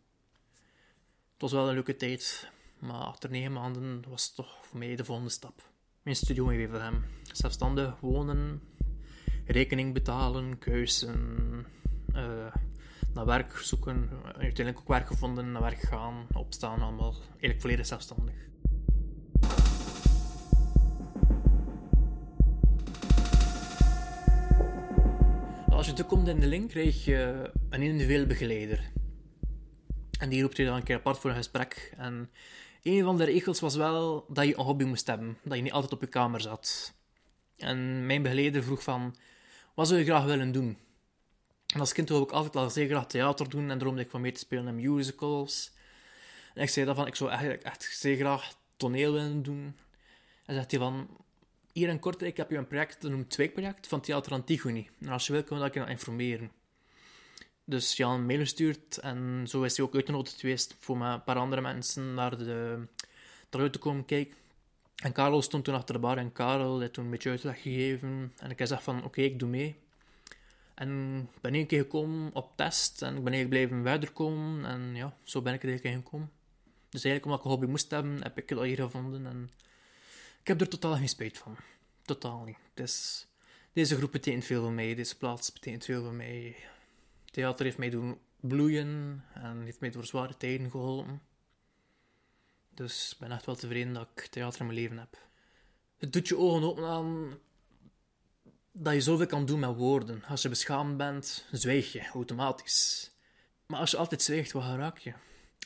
Het 1.33 1.41
was 1.41 1.53
wel 1.53 1.69
een 1.69 1.75
leuke 1.75 1.97
tijd, 1.97 2.51
maar 2.79 3.01
achter 3.01 3.31
negen 3.31 3.53
maanden 3.53 4.05
was 4.09 4.27
het 4.27 4.35
toch 4.35 4.67
voor 4.67 4.79
mij 4.79 4.97
de 4.97 5.05
volgende 5.05 5.31
stap. 5.31 5.71
Mijn 6.03 6.17
studio 6.17 6.49
in 6.49 6.71
hem. 6.71 7.05
Zelfstandig 7.33 8.01
wonen, 8.01 8.63
rekening 9.47 9.95
betalen, 9.95 10.59
keuzen, 10.59 11.67
uh, 12.15 12.55
naar 13.17 13.27
werk 13.27 13.57
zoeken, 13.57 14.11
uiteindelijk 14.25 14.79
ook 14.79 14.89
werk 14.89 15.07
gevonden, 15.07 15.53
naar 15.53 15.63
werk 15.63 15.81
gaan, 15.81 16.27
opstaan, 16.33 16.83
allemaal 16.83 17.15
eigenlijk 17.31 17.61
volledig 17.61 17.87
zelfstandig. 17.87 18.35
Als 25.69 25.87
je 25.87 25.93
toekomt 25.93 26.29
in 26.29 26.41
de 26.41 26.47
link, 26.47 26.71
krijg 26.71 27.05
je 27.05 27.51
een 27.71 27.83
individuele 27.83 28.27
begeleider. 28.27 28.93
En 30.19 30.29
die 30.29 30.43
roept 30.43 30.57
je 30.57 30.65
dan 30.65 30.77
een 30.77 30.83
keer 30.83 30.97
apart 30.97 31.19
voor 31.19 31.31
een 31.31 31.37
gesprek. 31.37 31.95
En 31.97 32.31
een 32.83 33.05
van 33.05 33.17
de 33.17 33.25
regels 33.25 33.61
was 33.61 33.77
wel 33.77 34.25
dat 34.29 34.47
je 34.47 34.59
een 34.59 34.65
hobby 34.65 34.85
moest 34.85 35.07
hebben. 35.07 35.39
Dat 35.45 35.57
je 35.57 35.63
niet 35.63 35.73
altijd 35.73 35.93
op 35.93 36.01
je 36.01 36.07
kamer 36.07 36.41
zat. 36.41 36.95
En 37.57 38.07
mijn 38.07 38.23
begeleider 38.23 38.63
vroeg 38.63 38.83
van, 38.83 39.17
wat 39.75 39.89
zou 39.89 40.01
je 40.01 40.07
graag 40.07 40.25
willen 40.25 40.53
doen? 40.53 40.79
En 41.77 41.83
als 41.83 41.93
kind 41.93 42.09
wilde 42.09 42.25
ik 42.25 42.33
altijd 42.33 42.57
al 42.57 42.71
zeer 42.71 42.89
graag 42.89 43.07
theater 43.07 43.49
doen 43.49 43.71
en 43.71 43.79
droomde 43.79 44.03
ik 44.03 44.11
van 44.11 44.21
mee 44.21 44.33
te 44.33 44.39
spelen 44.39 44.67
in 44.67 44.95
musicals. 44.95 45.73
En 46.55 46.63
ik 46.63 46.69
zei 46.69 46.87
dan 46.87 46.95
van, 46.95 47.07
ik 47.07 47.15
zou 47.15 47.31
eigenlijk 47.31 47.63
echt 47.63 47.89
zeer 47.93 48.17
graag 48.17 48.55
toneel 48.77 49.13
willen 49.13 49.43
doen. 49.43 49.77
En 50.45 50.55
zegt 50.55 50.71
hij 50.71 50.81
van, 50.81 51.09
hier 51.73 51.89
in 51.89 51.99
Kortrijk 51.99 52.37
heb 52.37 52.51
je 52.51 52.57
een 52.57 52.67
project, 52.67 53.03
dat 53.03 53.11
noemt 53.11 53.31
Tweekproject, 53.31 53.87
van 53.87 54.01
Theater 54.01 54.33
Antigone. 54.33 54.87
En 55.01 55.09
als 55.09 55.27
je 55.27 55.33
wil, 55.33 55.43
kunnen 55.43 55.73
we 55.73 55.79
dat 55.79 55.89
informeren. 55.89 56.51
Dus 57.65 57.97
Jan 57.97 58.15
een 58.15 58.27
mail 58.27 58.39
gestuurd 58.39 58.99
en 58.99 59.45
zo 59.49 59.63
is 59.63 59.77
hij 59.77 59.87
ook 59.87 59.95
uitgenodigd 59.95 60.41
geweest 60.41 60.77
voor 60.79 61.01
een 61.01 61.25
paar 61.25 61.37
andere 61.37 61.61
mensen 61.61 62.15
naar 62.15 62.39
de, 62.39 62.87
eruit 63.51 63.73
te 63.73 63.79
komen 63.79 64.05
kijken. 64.05 64.37
En 64.97 65.13
Karel 65.13 65.43
stond 65.43 65.65
toen 65.65 65.75
achter 65.75 65.95
de 65.95 66.01
bar 66.01 66.19
en 66.19 66.33
Karel 66.33 66.81
heeft 66.81 66.93
toen 66.93 67.05
een 67.05 67.11
beetje 67.11 67.31
uitleg 67.31 67.63
gegeven. 67.63 68.33
En 68.37 68.51
ik 68.51 68.67
zei 68.67 68.81
van, 68.81 69.05
oké, 69.05 69.21
ik 69.21 69.39
doe 69.39 69.49
mee. 69.49 69.85
En 70.77 71.21
ik 71.35 71.41
ben 71.41 71.55
één 71.55 71.67
keer 71.67 71.81
gekomen 71.81 72.35
op 72.35 72.57
test 72.57 73.03
en 73.03 73.17
ik 73.17 73.25
ben 73.25 73.33
eigenlijk 73.33 73.49
blijven 73.49 73.83
verder 73.83 74.13
komen. 74.13 74.65
En 74.65 74.95
ja, 74.95 75.17
zo 75.23 75.43
ben 75.43 75.55
ik 75.55 75.63
er 75.63 75.69
eigenlijk 75.69 76.05
gekomen. 76.05 76.31
Dus 76.89 77.05
eigenlijk 77.05 77.25
omdat 77.25 77.39
ik 77.39 77.45
een 77.45 77.51
hobby 77.51 77.67
moest 77.67 77.91
hebben, 77.91 78.23
heb 78.23 78.39
ik 78.39 78.49
het 78.49 78.59
al 78.59 78.65
hier 78.65 78.77
gevonden. 78.77 79.27
En 79.27 79.51
ik 80.41 80.47
heb 80.47 80.61
er 80.61 80.69
totaal 80.69 80.97
geen 80.97 81.09
spijt 81.09 81.39
van. 81.39 81.57
Totaal 82.03 82.45
niet. 82.45 82.59
Dus 82.75 83.27
deze 83.73 83.97
groep 83.97 84.13
betekent 84.13 84.45
veel 84.45 84.63
voor 84.63 84.73
mij, 84.73 84.95
deze 84.95 85.17
plaats 85.17 85.53
betekent 85.53 85.85
veel 85.85 86.03
voor 86.03 86.15
mij. 86.15 86.57
Theater 87.25 87.65
heeft 87.65 87.79
mij 87.79 87.91
doen 87.91 88.19
bloeien 88.41 89.25
en 89.35 89.63
heeft 89.63 89.81
mij 89.81 89.91
door 89.91 90.05
zware 90.05 90.37
tijden 90.37 90.71
geholpen. 90.71 91.23
Dus 92.75 93.13
ik 93.13 93.19
ben 93.19 93.31
echt 93.31 93.47
wel 93.47 93.55
tevreden 93.55 93.93
dat 93.93 94.09
ik 94.15 94.27
theater 94.27 94.61
in 94.61 94.67
mijn 94.67 94.79
leven 94.79 94.99
heb. 94.99 95.19
Het 95.97 96.13
doet 96.13 96.29
je 96.29 96.37
ogen 96.37 96.63
open 96.63 96.85
aan 96.85 97.39
dat 98.79 98.95
je 98.95 99.01
zoveel 99.01 99.27
kan 99.27 99.47
doen 99.47 99.61
met 99.61 99.77
woorden. 99.77 100.23
Als 100.29 100.43
je 100.43 100.49
beschaamd 100.49 100.97
bent, 100.97 101.45
zwijg 101.53 101.93
je 101.93 102.09
automatisch. 102.13 103.11
Maar 103.67 103.81
als 103.81 103.91
je 103.91 103.97
altijd 103.97 104.23
zwijgt, 104.23 104.53
wat 104.53 104.65
raak 104.65 104.99
je? 104.99 105.13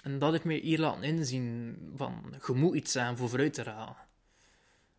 En 0.03 0.19
dat 0.19 0.33
heeft 0.33 0.45
mij 0.45 0.57
hier 0.57 0.79
laten 0.79 1.03
inzien 1.03 1.77
van, 1.97 2.35
je 2.47 2.53
moet 2.53 2.75
iets 2.75 2.93
zijn 2.93 3.17
voor 3.17 3.29
vooruit 3.29 3.55
te 3.55 3.63
raken. 3.63 4.09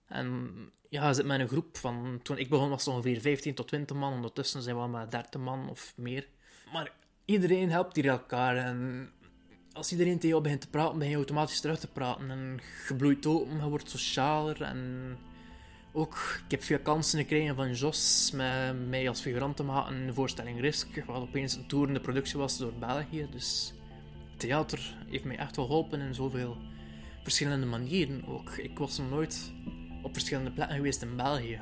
En 0.08 0.52
ja, 0.90 1.08
je 1.08 1.14
zit 1.14 1.26
met 1.26 1.40
een 1.40 1.48
groep 1.48 1.78
van, 1.78 2.20
toen 2.24 2.38
ik 2.38 2.50
begon 2.50 2.70
was 2.70 2.86
het 2.86 2.94
ongeveer 2.94 3.22
15 3.22 3.54
tot 3.54 3.68
20 3.68 3.98
man, 3.98 4.14
ondertussen 4.14 4.62
zijn 4.62 4.76
we 4.76 4.82
al 4.82 4.88
met 4.88 5.12
30 5.12 5.42
man 5.42 5.70
of 5.70 5.94
meer. 5.96 6.28
Maar 6.74 6.92
iedereen 7.26 7.70
helpt 7.70 7.96
hier 7.96 8.08
elkaar 8.08 8.58
en 8.58 9.10
als 9.74 9.92
iedereen 9.92 10.16
tegen 10.16 10.30
jou 10.30 10.42
begint 10.42 10.62
te 10.62 10.70
praten, 10.70 10.98
begin 10.98 11.10
je 11.10 11.16
automatisch 11.16 11.62
terug 11.62 11.80
te 11.80 11.88
praten. 11.88 12.32
En 12.32 12.60
je 12.88 12.96
bloeit 12.96 13.26
open, 13.26 13.56
je 13.56 13.70
wordt 13.70 13.90
socialer. 13.90 14.62
En 14.62 15.18
ook, 15.92 16.42
ik 16.46 16.52
heb 16.52 16.64
veel 16.64 16.80
kansen 16.80 17.20
gekregen 17.20 17.56
van 17.56 17.74
Jos 17.74 18.32
met 18.34 18.88
mij 18.90 19.10
als 19.10 19.22
figurant 19.22 19.56
te 19.56 19.64
maken 19.64 19.96
in 19.96 20.08
de 20.08 20.14
voorstelling 20.14 20.60
Risk, 20.60 21.06
wat 21.06 21.22
opeens 21.22 21.56
een 21.56 21.68
toerende 21.68 22.00
productie 22.00 22.38
was 22.38 22.58
door 22.58 22.74
België. 22.74 23.28
Dus 23.32 23.74
theater 24.38 24.96
heeft 25.08 25.24
mij 25.24 25.38
echt 25.38 25.56
wel 25.56 25.66
geholpen 25.66 26.00
in 26.00 26.14
zoveel 26.14 26.58
verschillende 27.24 27.66
manieren 27.66 28.28
ook. 28.28 28.50
Ik 28.50 28.78
was 28.78 28.98
nog 28.98 29.10
nooit 29.10 29.52
op 30.02 30.14
verschillende 30.14 30.52
plekken 30.52 30.76
geweest 30.76 31.02
in 31.02 31.16
België. 31.16 31.60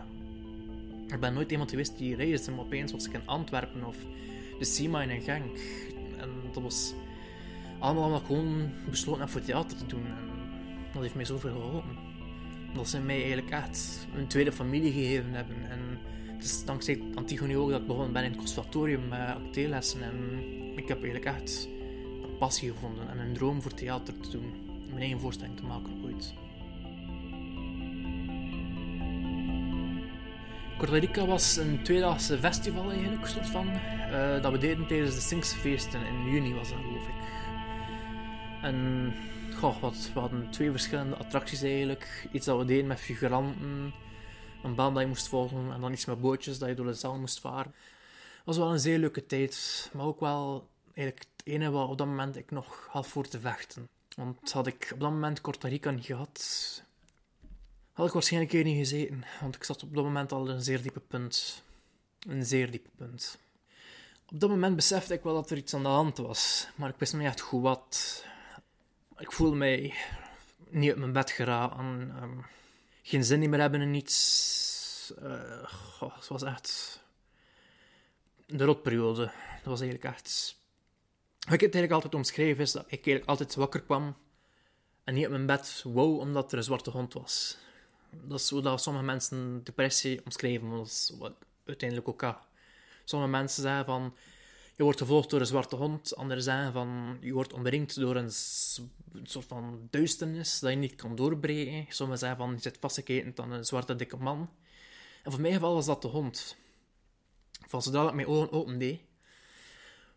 Ik 1.08 1.20
ben 1.20 1.34
nooit 1.34 1.52
iemand 1.52 1.70
geweest 1.70 1.98
die 1.98 2.16
reisde, 2.16 2.52
maar 2.52 2.66
opeens 2.66 2.92
was 2.92 3.06
ik 3.06 3.14
in 3.14 3.28
Antwerpen 3.28 3.84
of 3.84 3.98
de 4.60 4.66
SEMA 4.66 5.02
in 5.02 5.22
Genk. 5.22 5.58
En 6.18 6.30
dat 6.54 6.64
was 6.64 6.94
allemaal 7.80 8.06
omdat 8.06 8.26
gewoon 8.26 8.72
besloten 8.90 9.22
heb 9.22 9.30
voor 9.30 9.42
theater 9.42 9.78
te 9.78 9.86
doen. 9.86 10.06
En 10.06 10.94
dat 10.94 11.02
heeft 11.02 11.16
mij 11.16 11.26
zoveel 11.26 11.52
geholpen. 11.52 12.09
Dat 12.74 12.90
ze 12.90 13.00
mij 13.00 13.16
eigenlijk 13.16 13.50
echt 13.50 14.08
een 14.16 14.28
tweede 14.28 14.52
familie 14.52 14.92
gegeven 14.92 15.34
hebben. 15.34 15.70
En 15.70 15.80
het 16.26 16.44
is 16.44 16.66
dankzij 16.66 17.02
Antigone 17.16 17.58
ook 17.58 17.70
dat 17.70 17.82
ik 17.82 17.88
begonnen 17.88 18.14
ben 18.14 18.24
in 18.24 18.30
het 18.30 18.38
conservatorium 18.38 19.08
met 19.08 19.20
acteerlessen. 19.20 20.04
En 20.04 20.16
ik 20.76 20.88
heb 20.88 21.04
eigenlijk 21.04 21.26
echt 21.26 21.70
een 22.24 22.38
passie 22.38 22.72
gevonden 22.72 23.10
en 23.10 23.20
een 23.20 23.34
droom 23.34 23.62
voor 23.62 23.74
theater 23.74 24.20
te 24.20 24.30
doen. 24.30 24.54
Mijn 24.88 25.00
eigen 25.00 25.20
voorstelling 25.20 25.58
te 25.58 25.64
maken 25.64 25.92
ooit. 26.04 26.34
Costa 30.78 30.98
Rica 30.98 31.26
was 31.26 31.58
een 31.58 31.84
tweedaagse 31.84 32.38
festival 32.38 32.92
eigenlijk, 32.92 33.26
soort 33.26 33.48
van. 33.48 33.68
Uh, 33.68 34.42
dat 34.42 34.52
we 34.52 34.58
deden 34.58 34.88
tijdens 34.88 35.16
de 35.16 35.22
Singsfeesten 35.22 36.00
in 36.06 36.32
juni 36.32 36.54
was 36.54 36.70
dat 36.70 36.78
geloof 36.78 37.08
ik. 37.08 37.14
En 38.62 39.14
goh, 39.60 39.82
wat, 39.82 40.10
we 40.14 40.20
hadden 40.20 40.52
twee 40.52 40.72
verschillende 40.72 41.16
attracties 41.16 41.62
eigenlijk. 41.62 42.28
Iets 42.32 42.46
dat 42.46 42.58
we 42.58 42.66
deden 42.66 42.88
met 42.88 43.00
figuranten, 43.00 43.94
een 44.64 44.76
baan 44.76 44.94
dat 44.94 45.02
je 45.02 45.08
moest 45.08 45.28
volgen 45.28 45.72
en 45.72 45.82
dan 45.82 45.92
iets 45.92 46.06
met 46.06 46.22
bootjes 46.22 46.60
dat 46.60 46.70
je 46.70 46.76
door 46.76 46.86
de 46.86 46.94
zaal 46.94 47.20
moest 47.20 47.40
varen. 47.40 47.74
Het 48.36 48.46
was 48.46 48.58
wel 48.58 48.72
een 48.72 48.80
zeer 48.80 48.98
leuke 48.98 49.26
tijd, 49.26 49.90
maar 49.94 50.06
ook 50.06 50.20
wel 50.20 50.68
eigenlijk 50.94 51.26
het 51.36 51.48
ene 51.48 51.70
wat 51.70 51.90
op 51.90 51.98
dat 51.98 52.08
moment 52.08 52.36
ik 52.36 52.52
nog 52.52 52.88
had 52.92 53.08
voor 53.08 53.28
te 53.28 53.40
vechten. 53.40 53.90
Want 54.16 54.52
had 54.52 54.68
ik 54.68 54.90
op 54.94 55.00
dat 55.00 55.12
moment 55.12 55.42
Costa 55.42 55.68
Rica 55.68 55.92
niet 55.92 56.06
gehad, 56.06 56.84
had 57.94 58.08
ik 58.08 58.14
waarschijnlijk 58.14 58.52
hier 58.52 58.64
niet 58.64 58.78
gezeten. 58.78 59.24
Want 59.42 59.56
ik 59.56 59.64
zat 59.64 59.84
op 59.84 59.96
dat 59.96 60.04
moment 60.04 60.32
al 60.32 60.46
in 60.46 60.56
een 60.56 60.62
zeer 60.64 60.82
diepe 60.82 61.00
punt. 61.00 61.64
Een 62.28 62.46
zeer 62.46 62.72
diepe 62.72 62.90
punt. 62.96 63.40
Op 64.32 64.40
dat 64.40 64.50
moment 64.50 64.76
besefte 64.76 65.14
ik 65.14 65.24
wel 65.24 65.34
dat 65.34 65.50
er 65.50 65.58
iets 65.58 65.74
aan 65.74 65.84
de 65.84 65.88
hand 65.88 66.18
was, 66.18 66.68
maar 66.76 66.90
ik 66.90 66.96
wist 66.98 67.12
nog 67.12 67.22
niet 67.22 67.30
echt 67.30 67.40
goed 67.40 67.62
wat. 67.62 68.24
Ik 69.20 69.32
voelde 69.32 69.56
mij 69.56 69.94
niet 70.70 70.90
uit 70.90 71.00
mijn 71.00 71.14
bed 71.14 71.32
geraken. 71.32 71.80
Um, 72.24 72.46
geen 73.04 73.24
zin 73.24 73.50
meer 73.50 73.60
hebben 73.60 73.82
in 73.82 73.94
iets. 73.94 75.14
Uh, 75.22 76.14
het 76.14 76.28
was 76.28 76.44
echt. 76.44 77.00
De 78.46 78.64
rotperiode. 78.64 79.24
Dat 79.56 79.64
was 79.64 79.82
eigenlijk 79.82 80.16
echt. 80.16 80.58
Wat 81.40 81.54
ik 81.54 81.62
het 81.62 81.74
eigenlijk 81.76 81.92
altijd 81.92 82.16
omschreven 82.16 82.64
is 82.64 82.72
dat 82.72 82.84
ik 82.86 82.92
eigenlijk 82.92 83.26
altijd 83.26 83.56
wakker 83.56 83.82
kwam 83.82 84.16
en 85.04 85.14
niet 85.14 85.26
op 85.26 85.32
mijn 85.32 85.46
bed 85.46 85.84
wou 85.84 86.20
omdat 86.20 86.52
er 86.52 86.58
een 86.58 86.64
zwarte 86.64 86.90
hond 86.90 87.14
was. 87.14 87.58
Dat 88.12 88.40
is 88.40 88.50
hoe 88.50 88.62
dat 88.62 88.82
sommige 88.82 89.06
mensen 89.06 89.64
depressie 89.64 90.22
omschrijven, 90.26 90.70
dat 90.70 91.16
wat 91.18 91.34
uiteindelijk 91.66 92.10
ook 92.10 92.22
ga. 92.22 92.48
Sommige 93.04 93.32
mensen 93.32 93.64
zeggen 93.64 93.86
van 93.86 94.16
je 94.80 94.86
wordt 94.86 95.00
gevolgd 95.00 95.30
door 95.30 95.40
een 95.40 95.46
zwarte 95.46 95.76
hond. 95.76 96.16
Anderen 96.16 96.44
zeggen 96.44 96.74
van 96.74 97.18
je 97.22 97.34
wordt 97.34 97.54
omringd 97.54 98.00
door 98.00 98.16
een, 98.16 98.32
soort 99.24 99.46
van 99.46 99.88
duisternis 99.90 100.60
dat 100.60 100.70
je 100.70 100.78
niet 100.78 100.96
kan 100.96 101.16
doorbreken. 101.16 101.86
Sommigen 101.90 102.20
zeggen 102.20 102.38
van 102.38 102.52
je 102.52 102.62
zit 102.62 102.78
vastgeketend 102.80 103.40
aan 103.40 103.52
een 103.52 103.66
zwarte 103.66 103.96
dikke 103.96 104.18
man. 104.18 104.50
En 105.24 105.32
voor 105.32 105.42
mijn 105.42 105.54
geval 105.54 105.74
was 105.74 105.86
dat 105.86 106.02
de 106.02 106.08
hond. 106.08 106.56
Van 107.68 107.82
zodra 107.82 108.08
ik 108.08 108.14
mijn 108.14 108.28
ogen 108.28 108.52
opende, 108.52 109.00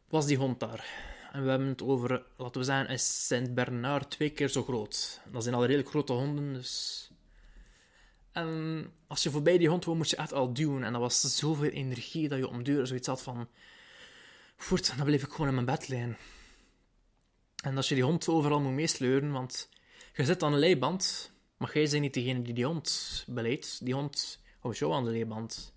was 0.09 0.27
die 0.27 0.37
hond 0.37 0.61
daar. 0.61 0.87
En 1.33 1.43
we 1.43 1.51
hebben 1.51 1.69
het 1.69 1.83
over, 1.83 2.25
laten 2.37 2.61
we 2.61 2.67
zeggen, 2.67 2.91
een 2.91 2.99
Saint-Bernard 2.99 4.11
twee 4.11 4.31
keer 4.31 4.49
zo 4.49 4.63
groot. 4.63 5.21
Dat 5.33 5.43
zijn 5.43 5.55
al 5.55 5.65
redelijk 5.65 5.89
grote 5.89 6.13
honden, 6.13 6.53
dus... 6.53 7.11
En 8.33 8.91
als 9.07 9.23
je 9.23 9.31
voorbij 9.31 9.59
die 9.59 9.69
hond 9.69 9.85
wou, 9.85 9.97
moest 9.97 10.11
je 10.11 10.17
echt 10.17 10.33
al 10.33 10.53
duwen. 10.53 10.83
En 10.83 10.93
dat 10.93 11.01
was 11.01 11.37
zoveel 11.37 11.71
energie 11.71 12.29
dat 12.29 12.39
je 12.39 12.49
om 12.49 12.63
deur 12.63 12.87
zoiets 12.87 13.07
had 13.07 13.23
van 13.23 13.49
voort, 14.63 14.97
dan 14.97 15.07
bleef 15.07 15.23
ik 15.23 15.31
gewoon 15.31 15.49
in 15.49 15.55
mijn 15.55 15.67
bed 15.67 15.89
liggen. 15.89 16.17
En 17.63 17.77
als 17.77 17.89
je 17.89 17.95
die 17.95 18.05
hond 18.05 18.29
overal 18.29 18.61
moet 18.61 18.73
meesleuren, 18.73 19.33
want 19.33 19.69
je 20.15 20.25
zit 20.25 20.43
aan 20.43 20.53
een 20.53 20.59
leiband, 20.59 21.33
maar 21.57 21.73
jij 21.73 21.89
bent 21.89 22.01
niet 22.01 22.15
degene 22.15 22.43
die 22.43 22.55
die 22.55 22.65
hond 22.65 23.25
beleidt. 23.27 23.85
Die 23.85 23.95
hond 23.95 24.39
houdt 24.59 24.79
jou 24.79 24.93
aan 24.93 25.05
de 25.05 25.11
leiband. 25.11 25.73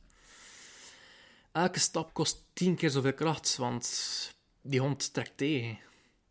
Elke 1.51 1.79
stap 1.79 2.13
kost 2.13 2.43
tien 2.53 2.75
keer 2.75 2.89
zoveel 2.89 3.13
kracht, 3.13 3.55
want 3.57 3.85
die 4.61 4.79
hond 4.79 5.13
trekt 5.13 5.37
tegen. 5.37 5.79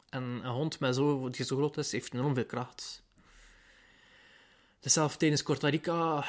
En 0.08 0.22
een 0.22 0.46
hond 0.46 0.80
met 0.80 0.94
zo, 0.94 1.30
die 1.30 1.44
zo 1.44 1.56
groot 1.56 1.76
is, 1.76 1.92
heeft 1.92 2.14
enorm 2.14 2.34
veel 2.34 2.46
kracht. 2.46 3.02
Dus 4.80 4.92
zelf 4.92 5.16
tijdens 5.16 5.42
Costa 5.42 5.68
Rica, 5.68 6.26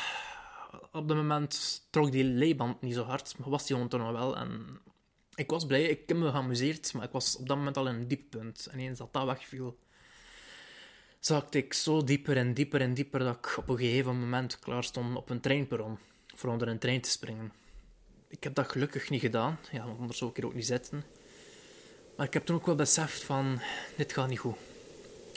op 0.91 1.07
dat 1.07 1.17
moment 1.17 1.83
trok 1.89 2.11
die 2.11 2.23
leiband 2.23 2.81
niet 2.81 2.93
zo 2.93 3.03
hard, 3.03 3.37
maar 3.37 3.49
was 3.49 3.65
die 3.65 3.75
hond 3.75 3.93
er 3.93 3.99
nog 3.99 4.11
wel. 4.11 4.37
En 4.37 4.79
ik 5.35 5.49
was 5.49 5.65
blij, 5.65 5.83
ik 5.83 6.07
heb 6.07 6.17
me 6.17 6.31
geamuseerd, 6.31 6.93
maar 6.93 7.03
ik 7.03 7.11
was 7.11 7.37
op 7.37 7.47
dat 7.47 7.57
moment 7.57 7.77
al 7.77 7.87
in 7.87 7.95
een 7.95 8.07
dieppunt. 8.07 8.67
En 8.71 8.79
eens 8.79 8.97
dat 8.97 9.13
dat 9.13 9.25
wegviel, 9.25 9.77
zakte 11.19 11.57
ik 11.57 11.73
zo 11.73 12.03
dieper 12.03 12.37
en 12.37 12.53
dieper 12.53 12.81
en 12.81 12.93
dieper 12.93 13.19
dat 13.19 13.35
ik 13.35 13.57
op 13.57 13.69
een 13.69 13.77
gegeven 13.77 14.19
moment 14.19 14.59
klaar 14.59 14.83
stond 14.83 15.15
op 15.15 15.29
een 15.29 15.39
treinperron 15.39 15.97
voor 16.35 16.49
onder 16.49 16.67
een 16.67 16.79
trein 16.79 17.01
te 17.01 17.09
springen. 17.09 17.51
Ik 18.27 18.43
heb 18.43 18.55
dat 18.55 18.69
gelukkig 18.69 19.09
niet 19.09 19.21
gedaan, 19.21 19.59
ja, 19.71 19.85
want 19.85 19.99
anders 19.99 20.17
zou 20.17 20.29
ik 20.29 20.35
hier 20.35 20.45
ook 20.45 20.53
niet 20.53 20.65
zitten. 20.65 21.03
Maar 22.17 22.25
ik 22.25 22.33
heb 22.33 22.45
toen 22.45 22.55
ook 22.55 22.65
wel 22.65 22.75
beseft 22.75 23.23
van, 23.23 23.59
dit 23.95 24.13
gaat 24.13 24.27
niet 24.27 24.39
goed. 24.39 24.55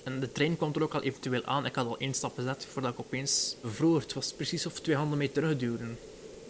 En 0.04 0.20
de 0.20 0.32
trein 0.32 0.56
kwam 0.56 0.72
er 0.74 0.82
ook 0.82 0.94
al 0.94 1.02
eventueel 1.02 1.44
aan. 1.44 1.66
Ik 1.66 1.74
had 1.74 1.86
al 1.86 1.98
één 1.98 2.14
stap 2.14 2.34
gezet 2.34 2.66
voordat 2.66 2.92
ik 2.92 3.00
opeens 3.00 3.56
vroor. 3.64 4.00
Het 4.00 4.12
was 4.12 4.32
precies 4.32 4.66
of 4.66 4.80
twee 4.80 4.96
handen 4.96 5.18
mee 5.18 5.32
terugduwden. 5.32 5.98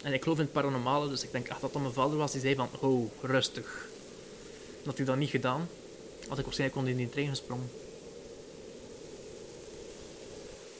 En 0.03 0.13
ik 0.13 0.23
geloof 0.23 0.37
in 0.37 0.43
het 0.43 0.53
paranormale, 0.53 1.09
dus 1.09 1.23
ik 1.23 1.31
denk 1.31 1.47
echt 1.47 1.61
dat 1.61 1.73
dat 1.73 1.81
mijn 1.81 1.93
vader 1.93 2.17
was 2.17 2.31
die 2.31 2.41
zei 2.41 2.55
van, 2.55 2.69
oh, 2.79 3.11
rustig. 3.21 3.87
Dat 4.83 4.97
hij 4.97 5.05
dat 5.05 5.17
niet 5.17 5.29
gedaan, 5.29 5.67
had 6.27 6.37
ik 6.37 6.45
waarschijnlijk 6.45 6.87
in 6.87 6.97
die 6.97 7.09
trein 7.09 7.27
gesprongen. 7.27 7.69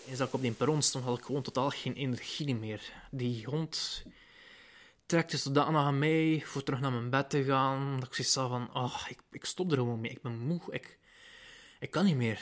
Eens 0.09 0.17
dat 0.17 0.27
ik 0.27 0.33
op 0.33 0.41
die 0.41 0.51
perron 0.51 0.81
stond, 0.81 1.05
had 1.05 1.17
ik 1.17 1.23
gewoon 1.25 1.41
totaal 1.41 1.69
geen 1.69 1.93
energie 1.93 2.55
meer. 2.55 2.81
Die 3.11 3.45
hond 3.45 4.03
trekte 5.05 5.37
zodanig 5.37 5.81
aan 5.81 5.99
mij 5.99 6.41
voor 6.45 6.63
terug 6.63 6.79
naar 6.79 6.91
mijn 6.91 7.09
bed 7.09 7.29
te 7.29 7.43
gaan. 7.43 7.95
Dat 7.99 8.07
ik 8.07 8.13
zoiets 8.13 8.35
had 8.35 8.49
van, 8.49 8.75
oh, 8.75 9.05
ik, 9.09 9.19
ik 9.31 9.45
stop 9.45 9.71
er 9.71 9.77
gewoon 9.77 10.01
mee. 10.01 10.11
Ik 10.11 10.21
ben 10.21 10.37
moe. 10.39 10.61
Ik, 10.69 10.97
ik 11.79 11.91
kan 11.91 12.05
niet 12.05 12.15
meer. 12.15 12.41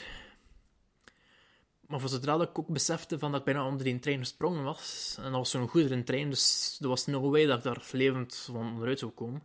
Maar 1.87 1.99
voor 1.99 2.09
zodra 2.09 2.41
ik 2.41 2.59
ook 2.59 2.67
besefte 2.67 3.19
van 3.19 3.31
dat 3.31 3.39
ik 3.39 3.45
bijna 3.45 3.65
onder 3.65 3.83
die 3.83 3.99
trein 3.99 4.19
gesprongen 4.19 4.63
was, 4.63 5.15
en 5.17 5.23
dat 5.23 5.31
was 5.31 5.49
zo'n 5.49 5.67
goede 5.67 6.03
trein, 6.03 6.29
dus 6.29 6.77
er 6.81 6.87
was 6.87 7.05
no 7.05 7.31
dat 7.31 7.57
ik 7.57 7.63
daar 7.63 7.87
levend 7.91 8.35
van 8.35 8.71
onderuit 8.71 8.99
zou 8.99 9.11
komen, 9.11 9.43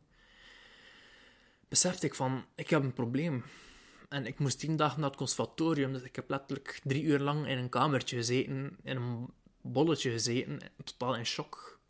besefte 1.68 2.06
ik 2.06 2.14
van, 2.14 2.44
ik 2.54 2.70
heb 2.70 2.82
een 2.82 2.92
probleem. 2.92 3.44
En 4.08 4.26
ik 4.26 4.38
moest 4.38 4.58
tien 4.58 4.76
dagen 4.76 5.00
naar 5.00 5.08
het 5.08 5.18
conservatorium, 5.18 5.92
dus 5.92 6.02
ik 6.02 6.16
heb 6.16 6.30
letterlijk 6.30 6.80
drie 6.84 7.02
uur 7.02 7.18
lang 7.18 7.46
in 7.46 7.58
een 7.58 7.68
kamertje 7.68 8.16
gezeten, 8.16 8.76
in 8.82 8.96
een 8.96 9.28
bolletje 9.61 10.11
gezeten, 10.11 10.61
totaal 10.84 11.16
in 11.16 11.26
shock. 11.26 11.80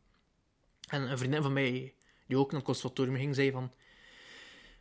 En 0.89 1.11
een 1.11 1.19
vriendin 1.19 1.43
van 1.43 1.53
mij, 1.53 1.95
die 2.27 2.39
ook 2.39 2.47
naar 2.47 2.61
het 2.61 2.65
conservatorium 2.65 3.17
ging, 3.17 3.35
zei 3.35 3.51
van, 3.51 3.73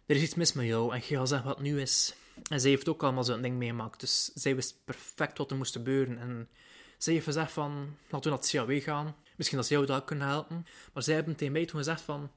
er 0.05 0.15
is 0.15 0.21
iets 0.21 0.35
mis 0.35 0.53
met 0.53 0.65
jou, 0.65 0.93
en 0.93 1.01
je 1.07 1.17
gaat 1.17 1.27
zeggen 1.27 1.47
wat 1.47 1.57
het 1.57 1.65
nu 1.65 1.81
is. 1.81 2.15
En 2.49 2.61
zij 2.61 2.69
heeft 2.69 2.89
ook 2.89 3.03
allemaal 3.03 3.23
zo'n 3.23 3.41
ding 3.41 3.57
meegemaakt. 3.57 3.99
Dus 3.99 4.25
zij 4.33 4.55
wist 4.55 4.85
perfect 4.85 5.37
wat 5.37 5.51
er 5.51 5.57
moest 5.57 5.73
gebeuren. 5.73 6.17
En 6.17 6.49
zij 6.97 7.13
heeft 7.13 7.25
gezegd 7.25 7.51
van, 7.51 7.97
laten 8.09 8.31
we 8.31 8.37
naar 8.37 8.39
het 8.39 8.49
CAW 8.49 8.81
gaan. 8.81 9.15
Misschien 9.35 9.57
dat 9.57 9.67
ze 9.67 9.73
jou 9.73 9.85
daar 9.85 10.03
kunnen 10.03 10.27
helpen. 10.27 10.65
Maar 10.93 11.03
zij 11.03 11.15
hebben 11.15 11.35
tegen 11.35 11.53
mij 11.53 11.65
toen 11.65 11.77
gezegd 11.77 12.01
van, 12.01 12.31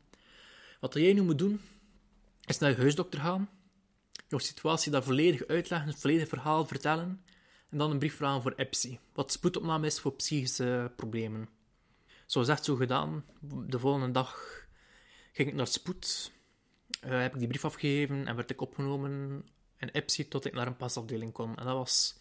wat 0.80 0.94
jij 0.94 1.12
nu 1.12 1.22
moet 1.22 1.38
doen, 1.38 1.60
is 2.46 2.58
naar 2.58 2.70
je 2.70 2.76
huisdokter 2.76 3.20
gaan. 3.20 3.50
Jouw 4.28 4.38
situatie 4.38 4.92
daar 4.92 5.02
volledig 5.02 5.46
uitleggen, 5.46 5.88
het 5.88 6.00
volledige 6.00 6.28
verhaal 6.28 6.66
vertellen. 6.66 7.24
En 7.70 7.78
dan 7.78 7.90
een 7.90 7.98
brief 7.98 8.16
vragen 8.16 8.42
voor 8.42 8.52
EPSI. 8.56 8.98
Wat 9.12 9.32
spoedopname 9.32 9.86
is 9.86 10.00
voor 10.00 10.12
psychische 10.12 10.92
problemen. 10.96 11.48
Zo 12.26 12.40
gezegd, 12.40 12.64
zo 12.64 12.76
gedaan. 12.76 13.24
De 13.40 13.78
volgende 13.78 14.10
dag 14.10 14.38
ging 15.32 15.48
ik 15.48 15.54
naar 15.54 15.64
het 15.64 15.74
spoed. 15.74 16.32
Uh, 17.04 17.20
heb 17.20 17.32
ik 17.32 17.38
die 17.38 17.48
brief 17.48 17.64
afgegeven 17.64 18.26
en 18.26 18.36
werd 18.36 18.50
ik 18.50 18.60
opgenomen 18.60 19.44
en 19.84 19.90
Epsi 19.92 20.28
tot 20.28 20.44
ik 20.44 20.52
naar 20.52 20.66
een 20.66 20.76
pasafdeling 20.76 21.32
kwam. 21.32 21.54
En 21.54 21.64
dat 21.64 21.74
was 21.74 22.16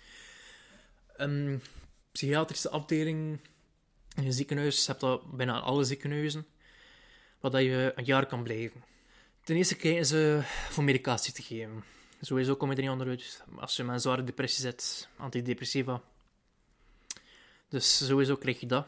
een 1.16 1.62
psychiatrische 2.12 2.70
afdeling 2.70 3.40
in 4.16 4.26
een 4.26 4.34
ziekenhuis. 4.34 4.80
Je 4.80 4.86
hebt 4.88 5.00
dat 5.00 5.32
bijna 5.32 5.60
alle 5.60 5.84
ziekenhuizen, 5.84 6.46
waar 7.40 7.62
je 7.62 7.94
een 7.96 8.06
jaar 8.06 8.26
kan 8.26 8.44
blijven. 8.44 8.84
Ten 9.44 9.56
eerste 9.56 9.76
krijgen 9.76 10.06
ze 10.06 10.42
voor 10.70 10.84
medicatie 10.84 11.34
te 11.34 11.42
geven. 11.42 11.84
Sowieso 12.22 12.56
kom 12.56 12.70
je 12.70 12.76
er 12.76 12.82
niet 12.82 12.92
onderuit. 12.92 13.44
Als 13.56 13.76
je 13.76 13.84
met 13.84 13.94
een 13.94 14.02
zware 14.02 14.24
depressie 14.24 14.62
zit, 14.62 15.08
antidepressiva. 15.18 16.02
Dus 17.70 18.06
sowieso 18.06 18.36
krijg 18.36 18.60
je 18.60 18.66
dat. 18.66 18.86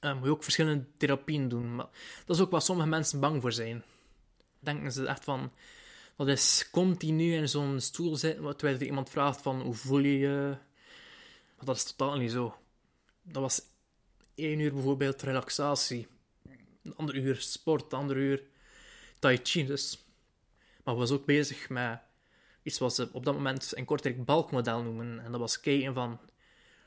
Um, 0.00 0.16
moet 0.16 0.24
je 0.24 0.30
ook 0.30 0.42
verschillende 0.42 0.84
therapieën 0.96 1.48
doen. 1.48 1.74
Maar 1.74 1.88
dat 2.26 2.36
is 2.36 2.42
ook 2.42 2.50
waar 2.50 2.62
sommige 2.62 2.88
mensen 2.88 3.20
bang 3.20 3.42
voor 3.42 3.52
zijn. 3.52 3.84
Denken 4.58 4.92
ze 4.92 5.06
echt 5.06 5.24
van 5.24 5.52
dat 6.16 6.28
is 6.28 6.68
continu 6.70 7.34
in 7.34 7.48
zo'n 7.48 7.80
stoel 7.80 8.16
zitten, 8.16 8.56
terwijl 8.56 8.78
er 8.78 8.86
iemand 8.86 9.10
vraagt 9.10 9.42
van 9.42 9.60
hoe 9.60 9.74
voel 9.74 9.98
je 9.98 10.18
je. 10.18 10.56
Maar 11.56 11.64
dat 11.64 11.76
is 11.76 11.92
totaal 11.92 12.16
niet 12.16 12.30
zo. 12.30 12.56
Dat 13.22 13.42
was 13.42 13.62
één 14.34 14.58
uur 14.58 14.72
bijvoorbeeld 14.72 15.22
relaxatie, 15.22 16.06
een 16.82 16.96
ander 16.96 17.14
uur 17.14 17.36
sport, 17.40 17.92
een 17.92 17.98
ander 17.98 18.16
uur 18.16 18.42
tai 19.18 19.40
chi 19.42 19.66
dus. 19.66 20.04
Maar 20.84 20.94
was 20.94 21.10
ook 21.10 21.26
bezig 21.26 21.68
met 21.68 22.00
iets 22.62 22.78
wat 22.78 22.94
ze 22.94 23.08
op 23.12 23.24
dat 23.24 23.34
moment 23.34 23.76
een 23.76 23.84
kortrijk 23.84 24.24
balkmodel 24.24 24.82
noemen. 24.82 25.24
En 25.24 25.30
dat 25.30 25.40
was 25.40 25.60
kijken 25.60 25.94
van, 25.94 26.20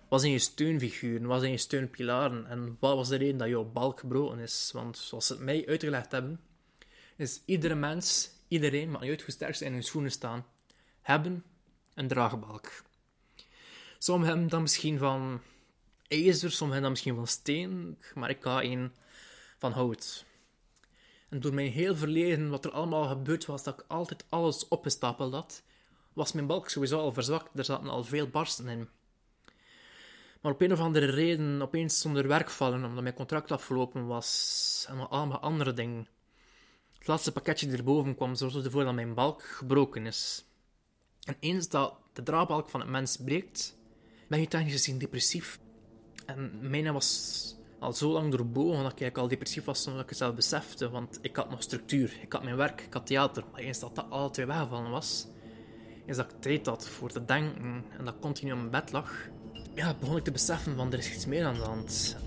wat 0.09 0.19
zijn 0.19 0.31
je 0.31 0.39
steunfiguren, 0.39 1.25
wat 1.27 1.39
zijn 1.39 1.51
je 1.51 1.57
steunpilaren 1.57 2.45
en 2.45 2.77
wat 2.79 2.95
was 2.95 3.09
de 3.09 3.15
reden 3.15 3.37
dat 3.37 3.47
jouw 3.47 3.63
balk 3.63 3.99
gebroken 3.99 4.39
is. 4.39 4.69
Want 4.73 4.97
zoals 4.97 5.27
ze 5.27 5.33
het 5.33 5.41
mij 5.41 5.67
uitgelegd 5.67 6.11
hebben, 6.11 6.39
is 7.15 7.41
iedere 7.45 7.75
mens 7.75 8.29
iedereen, 8.49 8.91
maar 8.91 9.01
niet 9.01 9.09
uit 9.09 9.21
hoe 9.21 9.31
sterk 9.31 9.55
ze 9.55 9.65
in 9.65 9.73
hun 9.73 9.83
schoenen 9.83 10.11
staan, 10.11 10.45
hebben 11.01 11.43
een 11.93 12.07
draagbalk. 12.07 12.83
Sommigen 13.97 14.33
hebben 14.33 14.49
dan 14.49 14.61
misschien 14.61 14.97
van 14.97 15.41
ijzer, 16.07 16.51
sommigen 16.51 16.81
dan 16.81 16.91
misschien 16.91 17.15
van 17.15 17.27
steen, 17.27 17.97
maar 18.13 18.29
ik 18.29 18.41
ga 18.41 18.63
een 18.63 18.91
van 19.57 19.71
hout. 19.71 20.25
En 21.29 21.39
door 21.39 21.53
mijn 21.53 21.71
heel 21.71 21.95
verleden, 21.95 22.49
wat 22.49 22.65
er 22.65 22.71
allemaal 22.71 23.07
gebeurd 23.07 23.45
was, 23.45 23.63
dat 23.63 23.79
ik 23.79 23.85
altijd 23.87 24.25
alles 24.29 24.67
opgestapeld 24.67 25.33
had, 25.33 25.63
was 26.13 26.31
mijn 26.31 26.47
balk 26.47 26.69
sowieso 26.69 26.99
al 26.99 27.13
verzwakt. 27.13 27.57
Er 27.57 27.65
zaten 27.65 27.89
al 27.89 28.03
veel 28.03 28.27
barsten 28.27 28.67
in. 28.67 28.89
Maar 30.41 30.51
op 30.51 30.61
een 30.61 30.71
of 30.71 30.79
andere 30.79 31.05
reden 31.05 31.61
opeens 31.61 31.99
zonder 31.99 32.27
werk 32.27 32.49
vallen, 32.49 32.85
omdat 32.85 33.03
mijn 33.03 33.15
contract 33.15 33.51
afgelopen 33.51 34.07
was 34.07 34.85
en 34.89 35.09
allemaal 35.09 35.39
andere 35.39 35.73
dingen. 35.73 36.07
Het 36.99 37.07
laatste 37.07 37.31
pakketje 37.31 37.71
erboven 37.71 38.15
kwam 38.15 38.35
zorgde 38.35 38.63
ervoor 38.63 38.83
dat 38.83 38.93
mijn 38.93 39.13
balk 39.13 39.43
gebroken 39.43 40.05
is. 40.05 40.45
En 41.23 41.35
eens 41.39 41.69
dat 41.69 41.93
de 42.13 42.23
draagbalk 42.23 42.69
van 42.69 42.79
het 42.79 42.89
mens 42.89 43.17
breekt, 43.17 43.77
ben 44.27 44.39
je 44.39 44.47
technisch 44.47 44.71
gezien 44.71 44.97
depressief. 44.97 45.59
En 46.25 46.69
mijn 46.69 46.93
was 46.93 47.55
al 47.79 47.93
zo 47.93 48.11
lang 48.11 48.31
doorbogen 48.31 48.83
dat 48.83 48.91
ik 48.91 49.01
eigenlijk 49.01 49.17
al 49.17 49.27
depressief 49.27 49.65
was 49.65 49.83
zonder 49.83 50.01
dat 50.01 50.03
ik 50.03 50.09
het 50.09 50.17
zelf 50.17 50.35
besefte. 50.35 50.89
Want 50.89 51.19
ik 51.21 51.35
had 51.35 51.49
nog 51.49 51.63
structuur, 51.63 52.17
ik 52.21 52.33
had 52.33 52.43
mijn 52.43 52.55
werk, 52.55 52.81
ik 52.81 52.93
had 52.93 53.05
theater. 53.05 53.43
Maar 53.51 53.61
eens 53.61 53.79
dat 53.79 53.95
dat 53.95 54.09
alle 54.09 54.29
twee 54.29 54.45
weggevallen 54.45 54.91
was, 54.91 55.27
eens 56.05 56.17
dat 56.17 56.31
ik 56.31 56.41
tijd 56.41 56.65
had 56.65 56.87
voor 56.87 57.09
te 57.09 57.25
denken 57.25 57.83
en 57.97 58.05
dat 58.05 58.19
continu 58.19 58.51
op 58.51 58.57
mijn 58.57 58.69
bed 58.69 58.91
lag, 58.91 59.13
ja, 59.75 59.95
begon 59.99 60.17
ik 60.17 60.23
te 60.23 60.31
beseffen 60.31 60.75
van 60.75 60.91
er 60.93 60.99
is 60.99 61.13
iets 61.13 61.25
meer 61.25 61.45
aan 61.45 61.53
de 61.53 61.61
hand. 61.61 62.17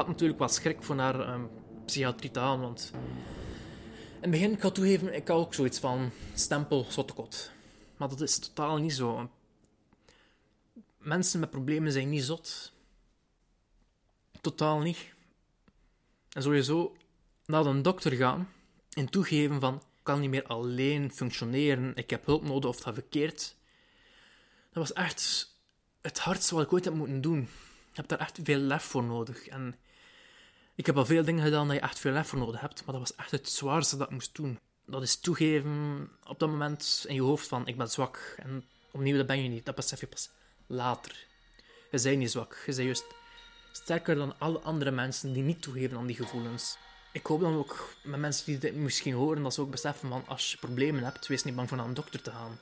Had 0.00 0.08
natuurlijk 0.08 0.38
wat 0.38 0.54
schrik 0.54 0.82
voor 0.82 0.94
naar 0.94 1.34
um, 1.34 1.48
psychiatrie 1.84 2.30
te 2.30 2.40
gaan, 2.40 2.60
want 2.60 2.90
in 4.20 4.20
het 4.20 4.30
begin, 4.30 4.52
ik 4.52 4.60
ga 4.60 4.70
toegeven, 4.70 5.14
ik 5.14 5.28
had 5.28 5.38
ook 5.38 5.54
zoiets 5.54 5.78
van 5.78 6.10
stempel 6.34 6.86
zottekot. 6.88 7.50
Maar 7.96 8.08
dat 8.08 8.20
is 8.20 8.38
totaal 8.38 8.76
niet 8.76 8.92
zo. 8.92 9.30
Mensen 10.98 11.40
met 11.40 11.50
problemen 11.50 11.92
zijn 11.92 12.08
niet 12.08 12.24
zot. 12.24 12.72
Totaal 14.40 14.80
niet. 14.80 14.98
En 16.32 16.42
sowieso 16.42 16.96
naar 17.44 17.66
een 17.66 17.82
dokter 17.82 18.12
gaan 18.12 18.48
en 18.90 19.08
toegeven 19.08 19.60
van 19.60 19.74
ik 19.74 20.02
kan 20.02 20.20
niet 20.20 20.30
meer 20.30 20.44
alleen 20.44 21.12
functioneren, 21.12 21.96
ik 21.96 22.10
heb 22.10 22.26
hulp 22.26 22.42
nodig 22.42 22.70
of 22.70 22.80
dat 22.80 22.94
verkeerd. 22.94 23.56
Dat 24.72 24.88
was 24.88 24.92
echt 24.92 25.54
het 26.00 26.18
hardste 26.18 26.54
wat 26.54 26.64
ik 26.64 26.72
ooit 26.72 26.84
heb 26.84 26.94
moeten 26.94 27.20
doen. 27.20 27.40
Je 27.40 27.96
hebt 27.96 28.08
daar 28.08 28.18
echt 28.18 28.38
veel 28.42 28.58
lef 28.58 28.82
voor 28.82 29.04
nodig. 29.04 29.48
En 29.48 29.74
ik 30.80 30.86
heb 30.86 30.96
al 30.96 31.06
veel 31.06 31.24
dingen 31.24 31.44
gedaan 31.44 31.66
dat 31.66 31.76
je 31.76 31.82
echt 31.82 31.98
veel 31.98 32.12
lef 32.12 32.28
voor 32.28 32.38
nodig 32.38 32.60
hebt, 32.60 32.84
maar 32.84 32.94
dat 32.94 33.08
was 33.08 33.14
echt 33.16 33.30
het 33.30 33.48
zwaarste 33.48 33.96
dat 33.96 34.06
ik 34.06 34.12
moest 34.12 34.34
doen. 34.34 34.58
Dat 34.86 35.02
is 35.02 35.20
toegeven 35.20 36.08
op 36.24 36.38
dat 36.38 36.48
moment 36.48 37.04
in 37.08 37.14
je 37.14 37.22
hoofd 37.22 37.48
van 37.48 37.66
ik 37.66 37.76
ben 37.76 37.90
zwak. 37.90 38.34
En 38.36 38.64
opnieuw, 38.90 39.16
dat 39.16 39.26
ben 39.26 39.42
je 39.42 39.48
niet. 39.48 39.64
Dat 39.64 39.74
besef 39.74 40.00
je 40.00 40.06
pas 40.06 40.30
later. 40.66 41.26
Je 41.90 42.00
bent 42.02 42.18
niet 42.18 42.30
zwak. 42.30 42.62
Je 42.66 42.74
bent 42.74 42.84
juist 42.84 43.04
sterker 43.72 44.14
dan 44.14 44.38
alle 44.38 44.58
andere 44.58 44.90
mensen 44.90 45.32
die 45.32 45.42
niet 45.42 45.62
toegeven 45.62 45.96
aan 45.96 46.06
die 46.06 46.16
gevoelens. 46.16 46.76
Ik 47.12 47.26
hoop 47.26 47.40
dan 47.40 47.56
ook 47.56 47.94
met 48.02 48.20
mensen 48.20 48.44
die 48.46 48.58
dit 48.58 48.74
misschien 48.74 49.14
horen, 49.14 49.42
dat 49.42 49.54
ze 49.54 49.60
ook 49.60 49.70
beseffen 49.70 50.08
van 50.08 50.24
als 50.26 50.50
je 50.50 50.56
problemen 50.56 51.04
hebt, 51.04 51.26
wees 51.26 51.44
niet 51.44 51.54
bang 51.54 51.68
voor 51.68 51.76
naar 51.76 51.86
een 51.86 51.94
dokter 51.94 52.22
te 52.22 52.30
gaan. 52.30 52.58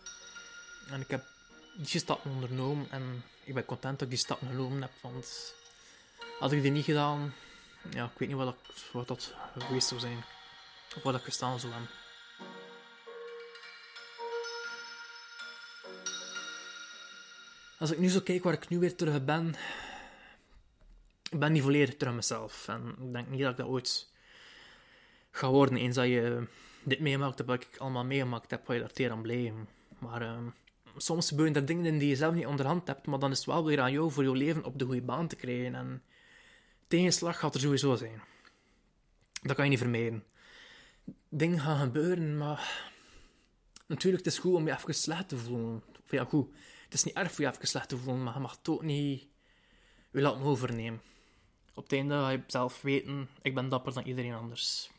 En 0.90 1.00
ik 1.00 1.10
heb 1.10 1.24
die 1.76 2.00
stappen 2.00 2.30
ondernomen 2.30 2.90
en 2.90 3.24
ik 3.44 3.54
ben 3.54 3.64
content 3.64 3.98
dat 3.98 4.02
ik 4.02 4.14
die 4.14 4.24
stappen 4.24 4.48
genomen 4.48 4.82
heb, 4.82 4.92
want 5.00 5.54
had 6.38 6.52
ik 6.52 6.62
die 6.62 6.70
niet 6.70 6.84
gedaan, 6.84 7.34
ja, 7.90 8.04
ik 8.04 8.18
weet 8.18 8.28
niet 8.28 8.36
wat, 8.36 8.46
dat, 8.46 8.84
wat 8.92 9.08
dat 9.08 9.34
geweest 9.58 9.88
zou 9.88 10.00
zijn. 10.00 10.24
Of 10.96 11.02
wat 11.02 11.14
ik 11.14 11.22
gestaan 11.22 11.60
zou 11.60 11.72
hebben. 11.72 11.90
Als 17.78 17.90
ik 17.90 17.98
nu 17.98 18.08
zo 18.08 18.20
kijk 18.20 18.42
waar 18.42 18.52
ik 18.52 18.68
nu 18.68 18.78
weer 18.78 18.96
terug 18.96 19.24
ben, 19.24 19.54
ik 21.30 21.38
ben 21.38 21.52
niet 21.52 21.62
volledig 21.62 21.96
terug 21.96 22.14
mezelf. 22.14 22.68
En 22.68 22.94
ik 23.00 23.12
denk 23.12 23.28
niet 23.28 23.40
dat 23.40 23.50
ik 23.50 23.56
dat 23.56 23.66
ooit 23.66 24.10
ga 25.30 25.50
worden 25.50 25.76
eens 25.76 25.94
dat 25.94 26.06
je 26.06 26.46
dit 26.82 27.00
meemaakt, 27.00 27.44
wat 27.44 27.62
ik 27.62 27.76
allemaal 27.78 28.04
meegemaakt 28.04 28.50
heb, 28.50 28.66
ga 28.66 28.72
je 28.72 28.80
daar 28.80 28.92
tegen 28.92 29.12
aan 29.12 29.22
blijven. 29.22 29.68
Maar 29.98 30.22
uh, 30.22 30.38
soms 30.96 31.28
gebeuren 31.28 31.54
er 31.54 31.66
dingen 31.66 31.98
die 31.98 32.08
je 32.08 32.16
zelf 32.16 32.34
niet 32.34 32.46
onderhand 32.46 32.86
hebt, 32.86 33.06
maar 33.06 33.18
dan 33.18 33.30
is 33.30 33.36
het 33.36 33.46
wel 33.46 33.64
weer 33.64 33.80
aan 33.80 33.92
jou 33.92 34.10
voor 34.10 34.22
je 34.22 34.32
leven 34.32 34.64
op 34.64 34.78
de 34.78 34.84
goede 34.84 35.02
baan 35.02 35.26
te 35.26 35.36
krijgen. 35.36 35.74
En 35.74 36.02
tegenslag 36.88 37.38
gaat 37.38 37.54
er 37.54 37.60
sowieso 37.60 37.96
zijn. 37.96 38.22
Dat 39.42 39.56
kan 39.56 39.64
je 39.64 39.70
niet 39.70 39.78
vermijden. 39.78 40.24
Dingen 41.28 41.60
gaan 41.60 41.78
gebeuren, 41.78 42.38
maar 42.38 42.90
natuurlijk, 43.86 44.24
het 44.24 44.32
is 44.32 44.38
goed 44.38 44.54
om 44.54 44.66
je 44.66 44.72
even 44.72 44.94
slecht 44.94 45.28
te 45.28 45.36
voelen. 45.36 45.82
Of 46.04 46.10
ja, 46.10 46.24
goed, 46.24 46.48
het 46.84 46.94
is 46.94 47.04
niet 47.04 47.14
erg 47.14 47.32
voor 47.32 47.44
je 47.44 47.50
even 47.50 47.68
slecht 47.68 47.88
te 47.88 47.96
voelen, 47.96 48.22
maar 48.22 48.34
je 48.34 48.40
mag 48.40 48.58
ook 48.68 48.82
niet 48.82 49.26
je 50.12 50.20
laten 50.20 50.40
overnemen. 50.40 51.02
Op 51.74 51.82
het 51.82 51.92
einde 51.92 52.14
ga 52.14 52.30
je 52.30 52.42
zelf 52.46 52.82
weten, 52.82 53.28
ik 53.42 53.54
ben 53.54 53.68
dapper 53.68 53.92
dan 53.92 54.04
iedereen 54.04 54.34
anders. 54.34 54.90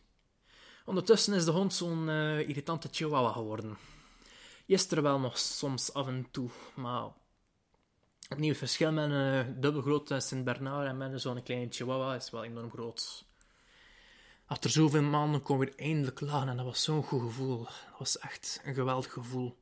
Ondertussen 0.85 1.33
is 1.33 1.45
de 1.45 1.51
hond 1.51 1.73
zo'n 1.73 2.07
uh, 2.07 2.47
irritante 2.47 2.87
chihuahua 2.91 3.31
geworden. 3.31 3.77
is 4.65 4.91
er 4.91 5.01
wel 5.01 5.19
nog 5.19 5.37
soms 5.37 5.93
af 5.93 6.07
en 6.07 6.27
toe. 6.31 6.49
Maar 6.75 7.07
het 8.29 8.57
verschil 8.57 8.91
met 8.91 9.11
een 9.11 9.61
dubbelgrote 9.61 10.19
Sint-Bernard 10.19 10.87
en 10.87 10.97
met 10.97 11.21
zo'n 11.21 11.43
kleine 11.43 11.67
Chihuahua 11.69 12.15
is 12.15 12.29
wel 12.29 12.43
enorm 12.43 12.69
groot. 12.69 13.25
Achter 14.45 14.69
zoveel 14.69 15.01
maanden 15.01 15.41
kon 15.41 15.57
we 15.57 15.65
weer 15.65 15.73
eindelijk 15.77 16.21
lachen 16.21 16.47
en 16.47 16.57
dat 16.57 16.65
was 16.65 16.83
zo'n 16.83 17.03
goed 17.03 17.21
gevoel. 17.21 17.57
Dat 17.57 17.99
was 17.99 18.19
echt 18.19 18.61
een 18.63 18.73
geweldig 18.73 19.11
gevoel. 19.11 19.57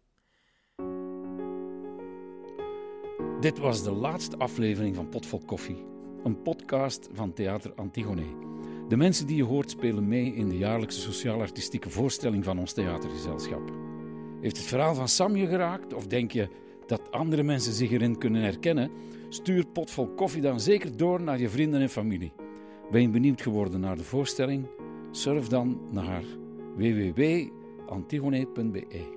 Dit 3.39 3.57
was 3.57 3.83
de 3.83 3.91
laatste 3.91 4.37
aflevering 4.37 4.95
van 4.95 5.09
Potvol 5.09 5.45
Koffie, 5.45 5.85
een 6.23 6.41
podcast 6.41 7.09
van 7.13 7.33
Theater 7.33 7.73
Antigone. 7.75 8.45
De 8.87 8.97
mensen 8.97 9.27
die 9.27 9.37
je 9.37 9.43
hoort 9.43 9.71
spelen 9.71 10.07
mee 10.07 10.33
in 10.33 10.49
de 10.49 10.57
jaarlijkse 10.57 10.99
sociaal-artistieke 11.01 11.89
voorstelling 11.89 12.43
van 12.43 12.59
ons 12.59 12.73
theatergezelschap. 12.73 13.71
Heeft 14.41 14.57
het 14.57 14.65
verhaal 14.65 14.95
van 14.95 15.07
Sam 15.07 15.35
je 15.35 15.47
geraakt 15.47 15.93
of 15.93 16.07
denk 16.07 16.31
je 16.31 16.65
dat 16.87 17.11
andere 17.11 17.43
mensen 17.43 17.73
zich 17.73 17.91
erin 17.91 18.17
kunnen 18.17 18.41
herkennen? 18.41 18.91
Stuur 19.29 19.65
Potvol 19.65 20.07
Koffie 20.07 20.41
dan 20.41 20.59
zeker 20.59 20.97
door 20.97 21.21
naar 21.21 21.39
je 21.39 21.49
vrienden 21.49 21.81
en 21.81 21.89
familie. 21.89 22.33
Ben 22.91 23.01
je 23.01 23.09
benieuwd 23.09 23.41
geworden 23.41 23.79
naar 23.79 23.97
de 23.97 24.03
voorstelling? 24.03 24.65
Surf 25.11 25.47
dan 25.47 25.79
naar 25.91 26.23
www.antigone.be. 26.75 29.16